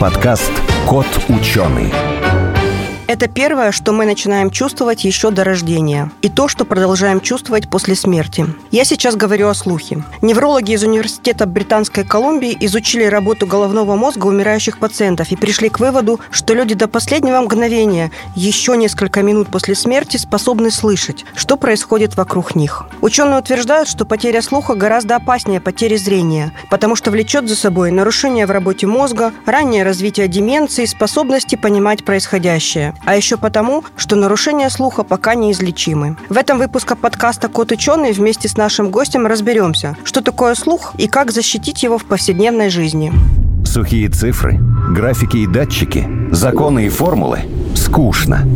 подкаст 0.00 0.50
«Кот 0.86 1.06
ученый». 1.28 2.19
Это 3.10 3.26
первое, 3.26 3.72
что 3.72 3.90
мы 3.90 4.06
начинаем 4.06 4.50
чувствовать 4.50 5.02
еще 5.02 5.32
до 5.32 5.42
рождения. 5.42 6.12
И 6.22 6.28
то, 6.28 6.46
что 6.46 6.64
продолжаем 6.64 7.20
чувствовать 7.20 7.68
после 7.68 7.96
смерти. 7.96 8.46
Я 8.70 8.84
сейчас 8.84 9.16
говорю 9.16 9.48
о 9.48 9.54
слухе. 9.54 10.04
Неврологи 10.22 10.74
из 10.74 10.84
Университета 10.84 11.46
Британской 11.46 12.04
Колумбии 12.04 12.56
изучили 12.60 13.02
работу 13.02 13.48
головного 13.48 13.96
мозга 13.96 14.26
умирающих 14.26 14.78
пациентов 14.78 15.32
и 15.32 15.36
пришли 15.36 15.68
к 15.70 15.80
выводу, 15.80 16.20
что 16.30 16.54
люди 16.54 16.74
до 16.74 16.86
последнего 16.86 17.40
мгновения, 17.40 18.12
еще 18.36 18.76
несколько 18.76 19.24
минут 19.24 19.48
после 19.48 19.74
смерти, 19.74 20.16
способны 20.16 20.70
слышать, 20.70 21.24
что 21.34 21.56
происходит 21.56 22.16
вокруг 22.16 22.54
них. 22.54 22.84
Ученые 23.00 23.40
утверждают, 23.40 23.88
что 23.88 24.04
потеря 24.04 24.40
слуха 24.40 24.76
гораздо 24.76 25.16
опаснее 25.16 25.60
потери 25.60 25.96
зрения, 25.96 26.52
потому 26.70 26.94
что 26.94 27.10
влечет 27.10 27.48
за 27.48 27.56
собой 27.56 27.90
нарушение 27.90 28.46
в 28.46 28.52
работе 28.52 28.86
мозга, 28.86 29.32
раннее 29.46 29.82
развитие 29.82 30.28
деменции, 30.28 30.84
способности 30.84 31.56
понимать 31.56 32.04
происходящее 32.04 32.94
а 33.04 33.16
еще 33.16 33.36
потому, 33.36 33.84
что 33.96 34.16
нарушения 34.16 34.70
слуха 34.70 35.04
пока 35.04 35.34
неизлечимы. 35.34 36.16
В 36.28 36.36
этом 36.36 36.58
выпуске 36.58 36.94
подкаста 36.94 37.48
«Кот 37.48 37.72
ученый» 37.72 38.12
вместе 38.12 38.48
с 38.48 38.56
нашим 38.56 38.90
гостем 38.90 39.26
разберемся, 39.26 39.96
что 40.04 40.22
такое 40.22 40.54
слух 40.54 40.92
и 40.98 41.08
как 41.08 41.30
защитить 41.30 41.82
его 41.82 41.98
в 41.98 42.04
повседневной 42.04 42.70
жизни. 42.70 43.12
Сухие 43.64 44.08
цифры, 44.08 44.58
графики 44.90 45.38
и 45.38 45.46
датчики, 45.46 46.06
законы 46.30 46.86
и 46.86 46.88
формулы– 46.88 47.40
скучно. 47.74 48.46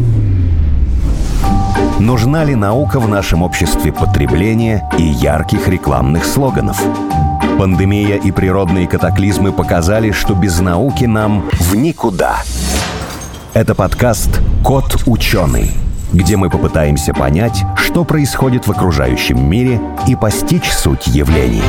Нужна 2.01 2.45
ли 2.45 2.55
наука 2.55 2.99
в 2.99 3.09
нашем 3.09 3.43
обществе 3.43 3.93
потребления 3.93 4.89
и 4.99 5.03
ярких 5.03 5.69
рекламных 5.69 6.25
слоганов? 6.25 6.83
Пандемия 7.59 8.17
и 8.17 8.33
природные 8.33 8.89
катаклизмы 8.89 9.53
показали, 9.53 10.11
что 10.11 10.35
без 10.35 10.59
науки 10.59 11.05
нам 11.05 11.49
в 11.53 11.77
никуда– 11.77 12.43
это 13.55 13.77
подкаст 13.77 14.41
«Кот 14.65 15.05
ученый», 15.07 15.71
где 16.13 16.37
мы 16.37 16.51
попытаемся 16.51 17.15
понять, 17.15 17.63
что 17.77 18.05
происходит 18.05 18.67
в 18.67 18.73
окружающем 18.73 19.49
мире 19.49 19.81
и 20.09 20.17
постичь 20.17 20.73
суть 20.73 21.07
явлений. 21.07 21.63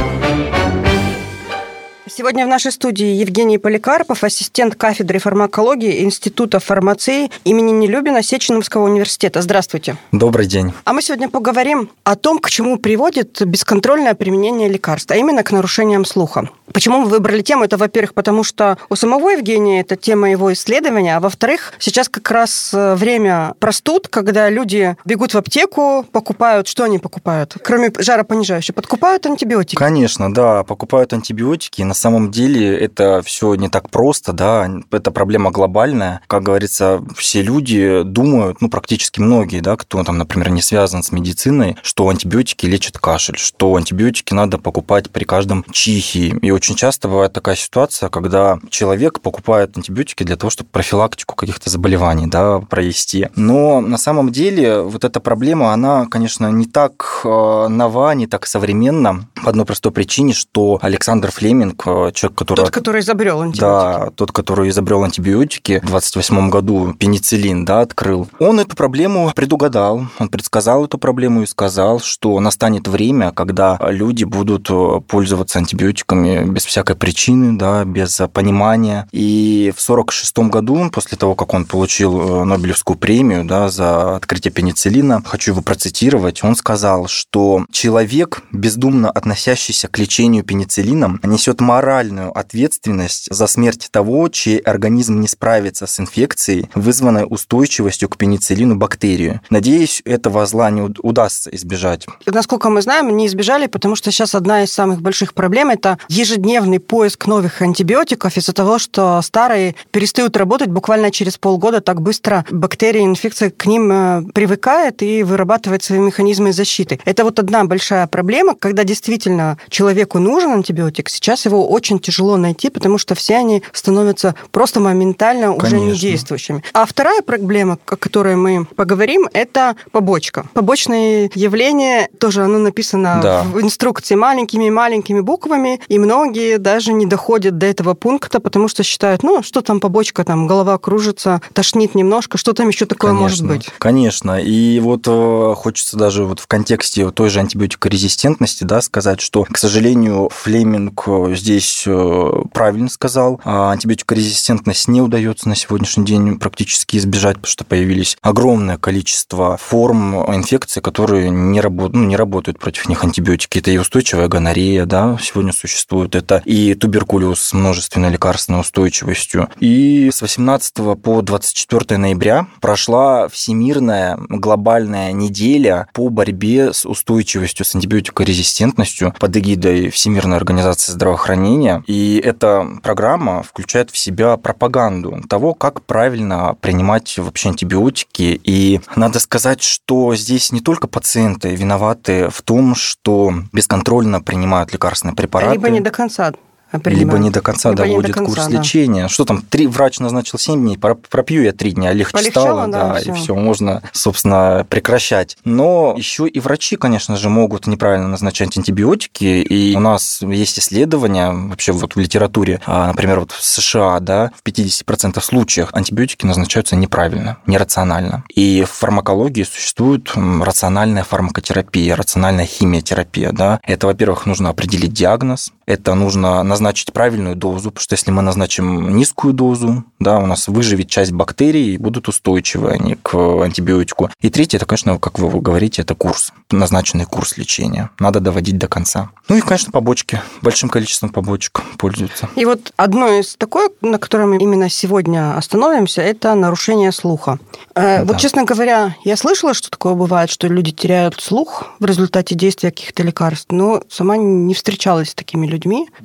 Сегодня 2.18 2.46
в 2.46 2.48
нашей 2.48 2.72
студии 2.72 3.08
Евгений 3.08 3.58
Поликарпов, 3.58 4.24
ассистент 4.24 4.76
кафедры 4.76 5.20
фармакологии 5.20 6.02
Института 6.02 6.62
фармации 6.62 7.30
имени 7.44 7.74
Нелюбина 7.74 8.24
Сеченовского 8.24 8.86
университета. 8.86 9.42
Здравствуйте. 9.42 9.98
Добрый 10.14 10.46
день. 10.46 10.72
А 10.86 10.94
мы 10.94 11.02
сегодня 11.02 11.28
поговорим 11.28 11.90
о 12.06 12.16
том, 12.16 12.40
к 12.40 12.50
чему 12.50 12.78
приводит 12.78 13.46
бесконтрольное 13.46 14.14
применение 14.14 14.70
лекарств, 14.70 15.12
а 15.12 15.18
именно 15.18 15.44
к 15.44 15.52
нарушениям 15.52 16.06
слуха. 16.06 16.48
Почему 16.72 17.00
мы 17.00 17.10
выбрали 17.10 17.42
тему? 17.42 17.66
Это, 17.66 17.76
во-первых, 17.76 18.14
потому 18.14 18.46
что 18.46 18.78
у 18.90 18.96
самого 18.96 19.32
Евгения 19.32 19.82
это 19.82 19.98
тема 19.98 20.32
его 20.32 20.52
исследования, 20.54 21.18
а 21.18 21.20
во-вторых, 21.20 21.74
сейчас 21.80 22.10
как 22.10 22.32
раз 22.32 22.72
э, 22.74 22.96
время 22.96 23.56
простуд, 23.60 24.08
когда 24.08 24.50
люди 24.50 24.96
бегут 25.06 25.34
в 25.34 25.38
аптеку, 25.38 26.06
покупают, 26.12 26.68
что 26.68 26.86
они 26.86 26.98
покупают? 26.98 27.56
Кроме 27.64 27.92
жаропонижающего, 27.98 28.74
подкупают 28.74 29.26
антибиотики? 29.26 29.76
Конечно, 29.76 30.34
да, 30.34 30.64
покупают 30.64 31.14
антибиотики. 31.14 31.82
На 31.82 31.94
самом 32.06 32.30
деле 32.30 32.78
это 32.78 33.24
все 33.24 33.56
не 33.56 33.68
так 33.68 33.90
просто, 33.90 34.32
да, 34.32 34.70
это 34.92 35.10
проблема 35.10 35.50
глобальная. 35.50 36.22
Как 36.28 36.44
говорится, 36.44 37.04
все 37.18 37.42
люди 37.42 38.04
думают, 38.04 38.62
ну, 38.62 38.70
практически 38.70 39.20
многие, 39.20 39.60
да, 39.60 39.76
кто 39.76 40.04
там, 40.04 40.20
например, 40.20 40.52
не 40.52 40.62
связан 40.62 41.02
с 41.02 41.12
медициной, 41.12 41.78
что 41.82 42.08
антибиотики 42.08 42.68
лечат 42.68 43.00
кашель, 43.00 43.38
что 43.38 43.76
антибиотики 43.76 44.36
надо 44.36 44.60
покупать 44.60 45.10
при 45.10 45.24
каждом 45.24 45.66
чихе. 45.72 46.38
И 46.44 46.52
очень 46.52 46.76
часто 46.76 47.08
бывает 47.08 47.34
такая 47.34 47.56
ситуация, 47.56 48.10
когда 48.10 48.60
человек 48.70 49.20
покупает 49.22 49.76
антибиотики 49.76 50.22
для 50.22 50.36
того, 50.36 50.52
чтобы 50.52 50.70
профилактику 50.70 51.34
каких-то 51.36 51.72
заболеваний, 51.72 52.28
да, 52.28 52.60
провести. 52.60 53.30
Но 53.36 53.82
на 53.82 53.98
самом 53.98 54.32
деле 54.32 54.82
вот 54.82 55.04
эта 55.04 55.20
проблема, 55.20 55.74
она, 55.74 56.06
конечно, 56.06 56.52
не 56.52 56.66
так 56.66 57.22
э, 57.24 57.68
нова, 57.68 58.14
не 58.14 58.28
так 58.28 58.46
современна 58.46 59.28
по 59.44 59.50
одной 59.50 59.66
простой 59.66 59.92
причине, 59.92 60.34
что 60.34 60.78
Александр 60.84 61.32
Флеминг, 61.32 61.88
человек, 62.14 62.38
который... 62.38 62.58
Тот, 62.62 62.72
который 62.72 63.02
изобрел 63.02 63.42
антибиотики. 63.42 63.62
Да, 63.62 64.10
тот, 64.16 64.32
который 64.32 64.70
изобрел 64.70 65.04
антибиотики 65.04 65.80
в 65.84 65.88
28 65.88 66.50
году, 66.50 66.94
пенициллин, 66.94 67.66
да, 67.66 67.82
открыл. 67.82 68.28
Он 68.40 68.60
эту 68.60 68.76
проблему 68.76 69.32
предугадал, 69.36 70.08
он 70.20 70.30
предсказал 70.30 70.86
эту 70.86 70.98
проблему 70.98 71.44
и 71.44 71.46
сказал, 71.46 72.00
что 72.00 72.40
настанет 72.40 72.88
время, 72.88 73.32
когда 73.32 73.80
люди 73.82 74.24
будут 74.24 74.70
э, 74.70 75.02
пользоваться 75.08 75.60
антибиотиками 75.60 76.46
без 76.46 76.66
всякой 76.66 76.96
причины, 76.96 77.58
да, 77.58 77.84
без 77.86 78.22
понимания. 78.34 79.08
И 79.12 79.74
в 79.76 79.82
46 79.82 80.38
году, 80.50 80.90
после 80.92 81.18
того, 81.18 81.36
как 81.36 81.54
он 81.54 81.66
получил 81.66 82.42
э, 82.42 82.44
Нобелевскую 82.44 82.98
премию, 82.98 83.46
да, 83.46 83.70
за 83.70 84.16
открытие 84.16 84.52
пенициллина, 84.52 85.24
хочу 85.26 85.52
его 85.52 85.62
процитировать, 85.62 86.44
он 86.44 86.56
сказал, 86.56 87.08
что 87.08 87.66
человек, 87.72 88.42
бездумно 88.52 89.10
относящийся 89.10 89.88
к 89.88 89.98
лечению 89.98 90.44
пенициллином, 90.44 91.20
несет 91.24 91.62
мораль 91.62 91.85
моральную 91.86 92.36
ответственность 92.36 93.28
за 93.30 93.46
смерть 93.46 93.90
того, 93.92 94.28
чей 94.30 94.58
организм 94.58 95.20
не 95.20 95.28
справится 95.28 95.86
с 95.86 96.00
инфекцией, 96.00 96.68
вызванной 96.74 97.28
устойчивостью 97.30 98.10
к 98.10 98.18
пенициллину 98.18 98.76
бактерию. 98.76 99.42
Надеюсь, 99.52 100.02
этого 100.04 100.48
зла 100.48 100.72
не 100.72 100.82
удастся 100.82 101.52
избежать. 101.52 102.08
Насколько 102.26 102.72
мы 102.72 102.82
знаем, 102.82 103.16
не 103.16 103.28
избежали, 103.28 103.68
потому 103.68 103.96
что 103.96 104.12
сейчас 104.12 104.34
одна 104.34 104.64
из 104.64 104.74
самых 104.74 105.04
больших 105.04 105.36
проблем– 105.36 105.70
это 105.70 106.00
ежедневный 106.10 106.80
поиск 106.80 107.28
новых 107.28 107.62
антибиотиков 107.62 108.36
из-за 108.36 108.54
того, 108.54 108.80
что 108.80 109.22
старые 109.22 109.76
перестают 109.92 110.36
работать 110.38 110.70
буквально 110.70 111.12
через 111.12 111.38
полгода, 111.38 111.82
так 111.82 112.02
быстро 112.02 112.46
бактерии, 112.50 113.04
инфекция 113.04 113.52
к 113.52 113.64
ним 113.68 113.92
э, 113.92 114.24
привыкает 114.34 115.04
и 115.04 115.22
вырабатывает 115.22 115.84
свои 115.84 116.00
механизмы 116.00 116.52
защиты. 116.52 117.00
Это 117.06 117.24
вот 117.24 117.38
одна 117.38 117.64
большая 117.66 118.08
проблема, 118.08 118.56
когда 118.56 118.84
действительно 118.84 119.60
человеку 119.70 120.18
нужен 120.18 120.52
антибиотик, 120.52 121.10
сейчас 121.10 121.46
его 121.46 121.75
очень 121.76 122.00
тяжело 122.00 122.38
найти, 122.38 122.70
потому 122.70 122.98
что 122.98 123.16
все 123.16 123.36
они 123.36 123.62
становятся 123.74 124.34
просто 124.52 124.80
моментально 124.80 125.54
Конечно. 125.54 125.66
уже 125.66 125.80
недействующими. 125.80 126.64
А 126.74 126.86
вторая 126.86 127.22
проблема, 127.22 127.78
о 127.86 127.96
которой 127.98 128.38
мы 128.38 128.66
поговорим, 128.76 129.28
это 129.34 129.76
побочка. 129.92 130.46
Побочное 130.54 131.30
явление, 131.36 132.08
тоже 132.18 132.44
оно 132.44 132.60
написано 132.60 133.20
да. 133.22 133.44
в 133.44 133.62
инструкции 133.62 134.16
маленькими-маленькими 134.16 135.20
буквами, 135.20 135.82
и 135.90 136.00
многие 136.00 136.58
даже 136.58 136.94
не 136.94 137.06
доходят 137.06 137.58
до 137.58 137.66
этого 137.66 137.94
пункта, 137.94 138.40
потому 138.40 138.70
что 138.70 138.84
считают, 138.84 139.24
ну, 139.24 139.44
что 139.44 139.62
там 139.62 139.82
побочка, 139.82 140.24
там 140.24 140.48
голова 140.48 140.78
кружится, 140.78 141.42
тошнит 141.54 141.94
немножко, 141.94 142.38
что 142.38 142.54
там 142.54 142.70
еще 142.70 142.86
такое 142.86 143.12
Конечно. 143.12 143.46
может 143.46 143.48
быть? 143.48 143.70
Конечно. 143.80 144.40
И 144.42 144.80
вот 144.80 145.08
э, 145.08 145.54
хочется 145.58 145.98
даже 145.98 146.24
вот 146.24 146.40
в 146.40 146.48
контексте 146.48 147.12
той 147.12 147.30
же 147.30 147.40
антибиотикорезистентности 147.40 148.64
да, 148.64 148.82
сказать, 148.82 149.20
что, 149.20 149.44
к 149.44 149.58
сожалению, 149.58 150.30
Флеминг 150.32 151.04
э, 151.08 151.36
здесь 151.36 151.65
здесь 151.66 151.84
э, 151.88 152.32
правильно 152.54 152.90
сказал. 152.90 153.42
А 153.44 153.72
антибиотикорезистентность 153.72 154.88
не 154.88 155.02
удается 155.02 155.50
на 155.50 155.56
сегодняшний 155.56 156.06
день 156.06 156.38
практически 156.38 156.98
избежать, 156.98 157.36
потому 157.36 157.52
что 157.52 157.66
появились 157.66 158.18
огромное 158.22 158.78
количество 158.78 159.58
форм 159.58 160.16
инфекции, 160.34 160.82
которые 160.82 161.30
не, 161.30 161.62
работ... 161.62 161.94
ну, 161.94 162.06
не 162.06 162.16
работают 162.16 162.60
против 162.60 162.88
них 162.88 163.04
антибиотики. 163.04 163.60
Это 163.60 163.72
и 163.72 163.78
устойчивая 163.78 164.28
гонорея, 164.28 164.86
да, 164.86 165.18
сегодня 165.22 165.54
существует. 165.54 166.16
Это 166.16 166.42
и 166.46 166.74
туберкулез 166.76 167.40
с 167.40 167.54
множественной 167.54 168.10
лекарственной 168.10 168.62
устойчивостью. 168.62 169.50
И 169.60 170.10
с 170.14 170.22
18 170.22 171.02
по 171.02 171.22
24 171.22 171.98
ноября 171.98 172.48
прошла 172.62 173.28
всемирная 173.28 174.18
глобальная 174.30 175.12
неделя 175.12 175.88
по 175.94 176.10
борьбе 176.10 176.74
с 176.74 176.86
устойчивостью, 176.86 177.66
с 177.66 177.76
антибиотикорезистентностью 177.76 179.14
под 179.20 179.36
эгидой 179.38 179.90
Всемирной 179.90 180.38
организации 180.38 180.92
здравоохранения 180.92 181.45
здравоохранения. 181.46 181.84
И 181.88 182.22
эта 182.24 182.68
программа 182.82 183.44
включает 183.44 183.92
в 183.92 183.98
себя 183.98 184.38
пропаганду 184.38 185.22
того, 185.30 185.54
как 185.54 185.84
правильно 185.84 186.56
принимать 186.62 187.18
вообще 187.18 187.50
антибиотики. 187.50 188.40
И 188.44 188.82
надо 188.96 189.20
сказать, 189.20 189.62
что 189.62 190.16
здесь 190.16 190.52
не 190.52 190.62
только 190.62 190.88
пациенты 190.88 191.56
виноваты 191.56 192.30
в 192.30 192.42
том, 192.42 192.76
что 192.76 193.34
бесконтрольно 193.52 194.22
принимают 194.22 194.74
лекарственные 194.74 195.16
препараты. 195.16 195.54
Либо 195.54 195.70
не 195.70 195.82
до 195.82 195.92
конца 195.92 196.34
принимают. 196.80 197.14
Либо 197.14 197.18
не 197.24 197.30
до 197.30 197.42
конца 197.42 197.70
Либо 197.70 197.84
доводит 197.84 198.12
до 198.12 198.14
конца, 198.14 198.34
курс 198.34 198.48
да. 198.48 198.58
лечения. 198.58 199.08
Что 199.08 199.26
там, 199.26 199.42
три, 199.42 199.68
врач 199.68 200.00
назначил 200.00 200.40
7 200.40 200.60
дней, 200.60 200.78
пропью 200.78 201.44
я 201.44 201.54
3 201.54 201.72
дня, 201.72 201.94
легче 201.94 202.14
Полегчало, 202.14 202.46
стало, 202.46 202.68
да, 202.68 202.94
да 202.94 203.00
и 203.00 203.12
все, 203.12 203.36
можно, 203.36 203.82
собственно, 203.92 204.66
прекращать. 204.70 205.38
Но 205.44 205.96
еще 205.98 206.28
и 206.28 206.40
врачи, 206.40 206.76
конечно 206.76 207.18
же, 207.18 207.30
могут 207.30 207.68
неправильно 207.68 208.08
назначать 208.08 208.58
антибиотики, 208.58 209.42
и 209.42 209.76
у 209.76 209.80
нас 209.80 210.22
есть 210.22 210.60
исследования 210.60 211.32
вообще 211.32 211.72
вот 211.72 211.96
в 211.96 212.00
литературе, 212.00 212.62
а, 212.66 212.88
например, 212.88 213.22
вот 213.22 213.32
в 213.32 213.44
США, 213.44 214.00
да, 214.00 214.32
в 214.36 214.44
50% 214.44 215.22
случаев 215.22 215.70
антибиотики 215.74 216.26
назначаются 216.26 216.76
неправильно, 216.76 217.38
нерационально. 217.46 218.24
И 218.34 218.64
в 218.68 218.72
фармакологии 218.72 219.44
существует 219.44 220.12
рациональная 220.16 221.04
фармакотерапия, 221.04 221.96
рациональная 221.96 222.46
химиотерапия, 222.46 223.32
да. 223.32 223.60
Это, 223.64 223.88
во-первых, 223.88 224.26
нужно 224.26 224.50
определить 224.50 224.94
диагноз, 224.94 225.52
Это 225.66 225.96
нужно 225.96 226.44
назначить 226.44 226.94
правильную 226.94 227.36
дозу, 227.36 227.72
потому 227.72 227.82
что 227.82 227.94
если 227.94 228.12
мы 228.12 228.22
назначим 228.22 228.96
низкую 228.96 229.34
дозу, 229.34 229.84
да, 230.00 230.20
у 230.20 230.26
нас 230.28 230.48
выживет 230.48 230.90
часть 230.90 231.12
бактерий 231.12 231.74
и 231.74 231.78
будут 231.78 232.08
устойчивы 232.08 232.72
они 232.72 232.96
к 232.96 233.16
антибиотику. 233.16 234.12
И 234.22 234.30
третье, 234.30 234.58
это, 234.58 234.66
конечно, 234.66 235.00
как 235.00 235.18
вы 235.20 235.42
говорите, 235.42 235.82
это 235.82 235.96
курс, 235.96 236.32
назначенный 236.52 237.06
курс 237.06 237.38
лечения. 237.38 237.90
Надо 238.00 238.20
доводить 238.20 238.58
до 238.58 238.68
конца. 238.68 239.10
Ну 239.28 239.38
и, 239.38 239.42
конечно, 239.42 239.72
побочки. 239.72 240.22
Большим 240.42 240.70
количеством 240.70 241.10
побочек 241.10 241.62
пользуются. 241.78 242.30
И 242.36 242.46
вот 242.46 242.72
одно 242.76 243.08
из 243.08 243.36
такое, 243.36 243.70
на 243.82 243.98
котором 243.98 244.32
мы 244.32 244.38
именно 244.38 244.70
сегодня 244.70 245.36
остановимся, 245.36 246.02
это 246.02 246.36
нарушение 246.36 246.92
слуха. 246.92 247.40
Э, 247.74 248.00
да. 248.00 248.06
Вот, 248.06 248.18
честно 248.18 248.44
говоря, 248.44 248.96
я 249.04 249.18
слышала, 249.18 249.54
что 249.54 249.72
такое 249.72 249.96
бывает, 249.96 250.30
что 250.30 250.48
люди 250.48 250.72
теряют 250.72 251.20
слух 251.20 251.66
в 251.80 251.86
результате 251.86 252.36
действия 252.36 252.72
каких-то 252.72 253.02
лекарств, 253.04 253.48
но 253.50 253.82
сама 253.90 254.18
не 254.18 254.54
встречалась 254.54 255.10
с 255.10 255.16
такими 255.16 255.48
людьми. 255.48 255.55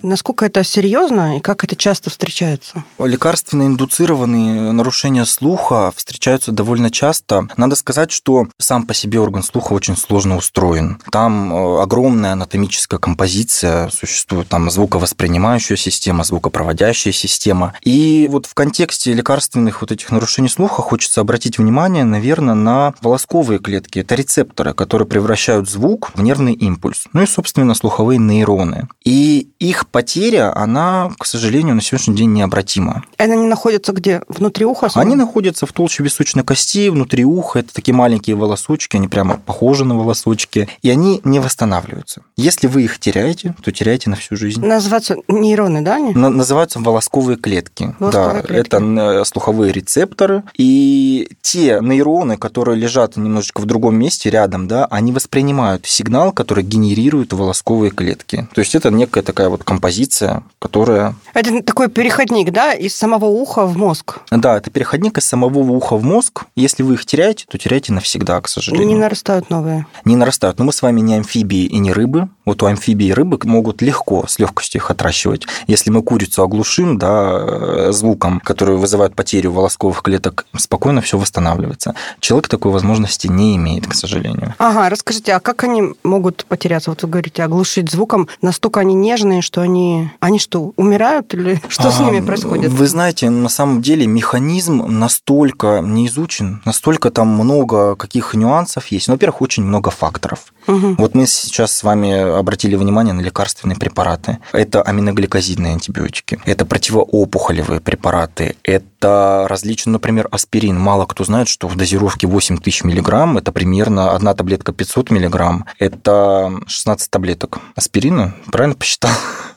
Насколько 0.02 0.46
это 0.46 0.64
серьезно 0.64 1.38
и 1.38 1.40
как 1.40 1.64
это 1.64 1.76
часто 1.76 2.10
встречается? 2.10 2.84
Лекарственно 2.98 3.64
индуцированные 3.66 4.72
нарушения 4.72 5.24
слуха 5.24 5.92
встречаются 5.94 6.52
довольно 6.52 6.90
часто. 6.90 7.48
Надо 7.56 7.76
сказать, 7.76 8.10
что 8.10 8.48
сам 8.58 8.86
по 8.86 8.94
себе 8.94 9.20
орган 9.20 9.42
слуха 9.42 9.72
очень 9.72 9.96
сложно 9.96 10.36
устроен. 10.36 11.00
Там 11.10 11.52
э, 11.52 11.82
огромная 11.82 12.32
анатомическая 12.32 12.98
композиция 12.98 13.88
существует, 13.90 14.48
там 14.48 14.70
звуковоспринимающая 14.70 15.76
система, 15.76 16.24
звукопроводящая 16.24 17.12
система. 17.12 17.74
И 17.82 18.28
вот 18.30 18.46
в 18.46 18.54
контексте 18.54 19.12
лекарственных 19.12 19.80
вот 19.80 19.92
этих 19.92 20.10
нарушений 20.10 20.48
слуха 20.48 20.82
хочется 20.82 21.20
обратить 21.20 21.58
внимание, 21.58 22.04
наверное, 22.04 22.54
на 22.54 22.94
волосковые 23.00 23.58
клетки. 23.58 24.00
Это 24.00 24.14
рецепторы, 24.14 24.74
которые 24.74 25.06
превращают 25.06 25.68
звук 25.68 26.10
в 26.14 26.22
нервный 26.22 26.54
импульс. 26.54 27.04
Ну 27.12 27.22
и, 27.22 27.26
собственно, 27.26 27.74
слуховые 27.74 28.18
нейроны. 28.18 28.88
И 29.04 29.39
их 29.58 29.88
потеря, 29.88 30.56
она, 30.56 31.10
к 31.18 31.26
сожалению, 31.26 31.74
на 31.74 31.82
сегодняшний 31.82 32.16
день 32.16 32.32
необратима. 32.32 33.04
Они 33.16 33.36
находятся 33.36 33.92
где? 33.92 34.22
Внутри 34.28 34.64
уха? 34.64 34.90
Они 34.94 35.16
находятся 35.16 35.66
в 35.66 35.72
толще 35.72 36.02
височной 36.02 36.44
кости, 36.44 36.88
внутри 36.88 37.24
уха. 37.24 37.60
Это 37.60 37.72
такие 37.74 37.94
маленькие 37.94 38.36
волосочки, 38.36 38.96
они 38.96 39.08
прямо 39.08 39.36
похожи 39.38 39.84
на 39.84 39.96
волосочки. 39.96 40.68
И 40.82 40.90
они 40.90 41.20
не 41.24 41.40
восстанавливаются. 41.40 42.22
Если 42.36 42.66
вы 42.66 42.82
их 42.84 42.98
теряете, 42.98 43.54
то 43.62 43.72
теряете 43.72 44.10
на 44.10 44.16
всю 44.16 44.36
жизнь. 44.36 44.64
Называются 44.64 45.16
нейроны, 45.28 45.82
да? 45.82 45.96
Они? 45.96 46.14
называются 46.14 46.78
волосковые 46.80 47.36
клетки. 47.36 47.94
Волосковые 47.98 48.42
да, 48.42 48.48
клетки. 48.48 48.66
это 48.68 49.20
э, 49.20 49.24
слуховые 49.24 49.72
рецепторы. 49.72 50.42
И 50.56 51.28
те 51.42 51.78
нейроны, 51.80 52.36
которые 52.36 52.76
лежат 52.76 53.16
немножечко 53.16 53.60
в 53.60 53.66
другом 53.66 53.96
месте 53.96 54.30
рядом, 54.30 54.68
да, 54.68 54.86
они 54.86 55.12
воспринимают 55.12 55.86
сигнал, 55.86 56.32
который 56.32 56.64
генерирует 56.64 57.32
волосковые 57.32 57.90
клетки. 57.90 58.48
То 58.54 58.60
есть 58.60 58.74
это 58.74 58.90
некая 58.90 59.22
такая 59.30 59.48
вот 59.48 59.62
композиция, 59.62 60.42
которая... 60.58 61.14
Это 61.34 61.62
такой 61.62 61.88
переходник, 61.88 62.50
да, 62.50 62.72
из 62.72 62.96
самого 62.96 63.26
уха 63.26 63.64
в 63.64 63.76
мозг? 63.76 64.18
Да, 64.32 64.56
это 64.56 64.70
переходник 64.70 65.18
из 65.18 65.24
самого 65.24 65.58
уха 65.58 65.96
в 65.96 66.02
мозг. 66.02 66.46
Если 66.56 66.82
вы 66.82 66.94
их 66.94 67.06
теряете, 67.06 67.46
то 67.48 67.56
теряете 67.56 67.92
навсегда, 67.92 68.40
к 68.40 68.48
сожалению. 68.48 68.88
Не 68.88 68.96
нарастают 68.96 69.48
новые? 69.48 69.86
Не 70.04 70.16
нарастают. 70.16 70.58
Но 70.58 70.64
мы 70.64 70.72
с 70.72 70.82
вами 70.82 71.00
не 71.00 71.14
амфибии 71.14 71.64
и 71.66 71.78
не 71.78 71.92
рыбы. 71.92 72.28
Вот 72.44 72.64
у 72.64 72.66
амфибии 72.66 73.06
и 73.06 73.12
рыбы 73.12 73.38
могут 73.44 73.82
легко, 73.82 74.26
с 74.26 74.40
легкостью 74.40 74.80
их 74.80 74.90
отращивать. 74.90 75.46
Если 75.68 75.90
мы 75.90 76.02
курицу 76.02 76.42
оглушим, 76.42 76.98
да, 76.98 77.38
э, 77.40 77.92
звуком, 77.92 78.40
который 78.40 78.76
вызывает 78.76 79.14
потерю 79.14 79.52
волосковых 79.52 80.02
клеток, 80.02 80.44
спокойно 80.56 81.02
все 81.02 81.18
восстанавливается. 81.18 81.94
Человек 82.18 82.48
такой 82.48 82.72
возможности 82.72 83.28
не 83.28 83.54
имеет, 83.54 83.86
к 83.86 83.94
сожалению. 83.94 84.54
Ага, 84.58 84.88
расскажите, 84.88 85.34
а 85.34 85.40
как 85.40 85.62
они 85.62 85.94
могут 86.02 86.44
потеряться? 86.46 86.90
Вот 86.90 87.04
вы 87.04 87.08
говорите, 87.08 87.44
оглушить 87.44 87.88
звуком. 87.90 88.28
Настолько 88.42 88.80
они 88.80 88.94
нежные, 89.20 89.42
что 89.42 89.60
они... 89.60 90.10
Они 90.20 90.38
что, 90.38 90.72
умирают 90.76 91.32
или 91.34 91.60
что 91.68 91.88
а, 91.88 91.92
с 91.92 92.00
ними 92.00 92.20
происходит? 92.20 92.70
Вы 92.70 92.86
знаете, 92.86 93.30
на 93.30 93.48
самом 93.48 93.82
деле 93.82 94.06
механизм 94.06 94.84
настолько 94.86 95.80
не 95.82 96.06
изучен, 96.06 96.62
настолько 96.64 97.10
там 97.10 97.28
много 97.28 97.96
каких 97.96 98.34
нюансов 98.34 98.86
есть. 98.88 99.08
Ну, 99.08 99.14
во-первых, 99.14 99.42
очень 99.42 99.64
много 99.64 99.90
факторов. 99.90 100.52
Угу. 100.66 100.96
Вот 100.98 101.14
мы 101.14 101.26
сейчас 101.26 101.72
с 101.72 101.82
вами 101.82 102.38
обратили 102.38 102.76
внимание 102.76 103.14
на 103.14 103.20
лекарственные 103.20 103.76
препараты. 103.76 104.38
Это 104.52 104.82
аминогликозидные 104.82 105.72
антибиотики, 105.72 106.40
это 106.44 106.64
противоопухолевые 106.64 107.80
препараты, 107.80 108.56
это 108.62 108.86
различные, 109.08 109.92
например, 109.92 110.28
аспирин. 110.30 110.78
Мало 110.78 111.06
кто 111.06 111.24
знает, 111.24 111.48
что 111.48 111.68
в 111.68 111.76
дозировке 111.76 112.26
8000 112.26 112.84
мг 112.84 113.38
это 113.38 113.52
примерно 113.52 114.12
одна 114.12 114.34
таблетка 114.34 114.72
500 114.72 115.10
мг, 115.10 115.64
это 115.78 116.52
16 116.66 117.10
таблеток 117.10 117.58
аспирина, 117.74 118.34
правильно 118.50 118.74
посчитал? 118.76 119.10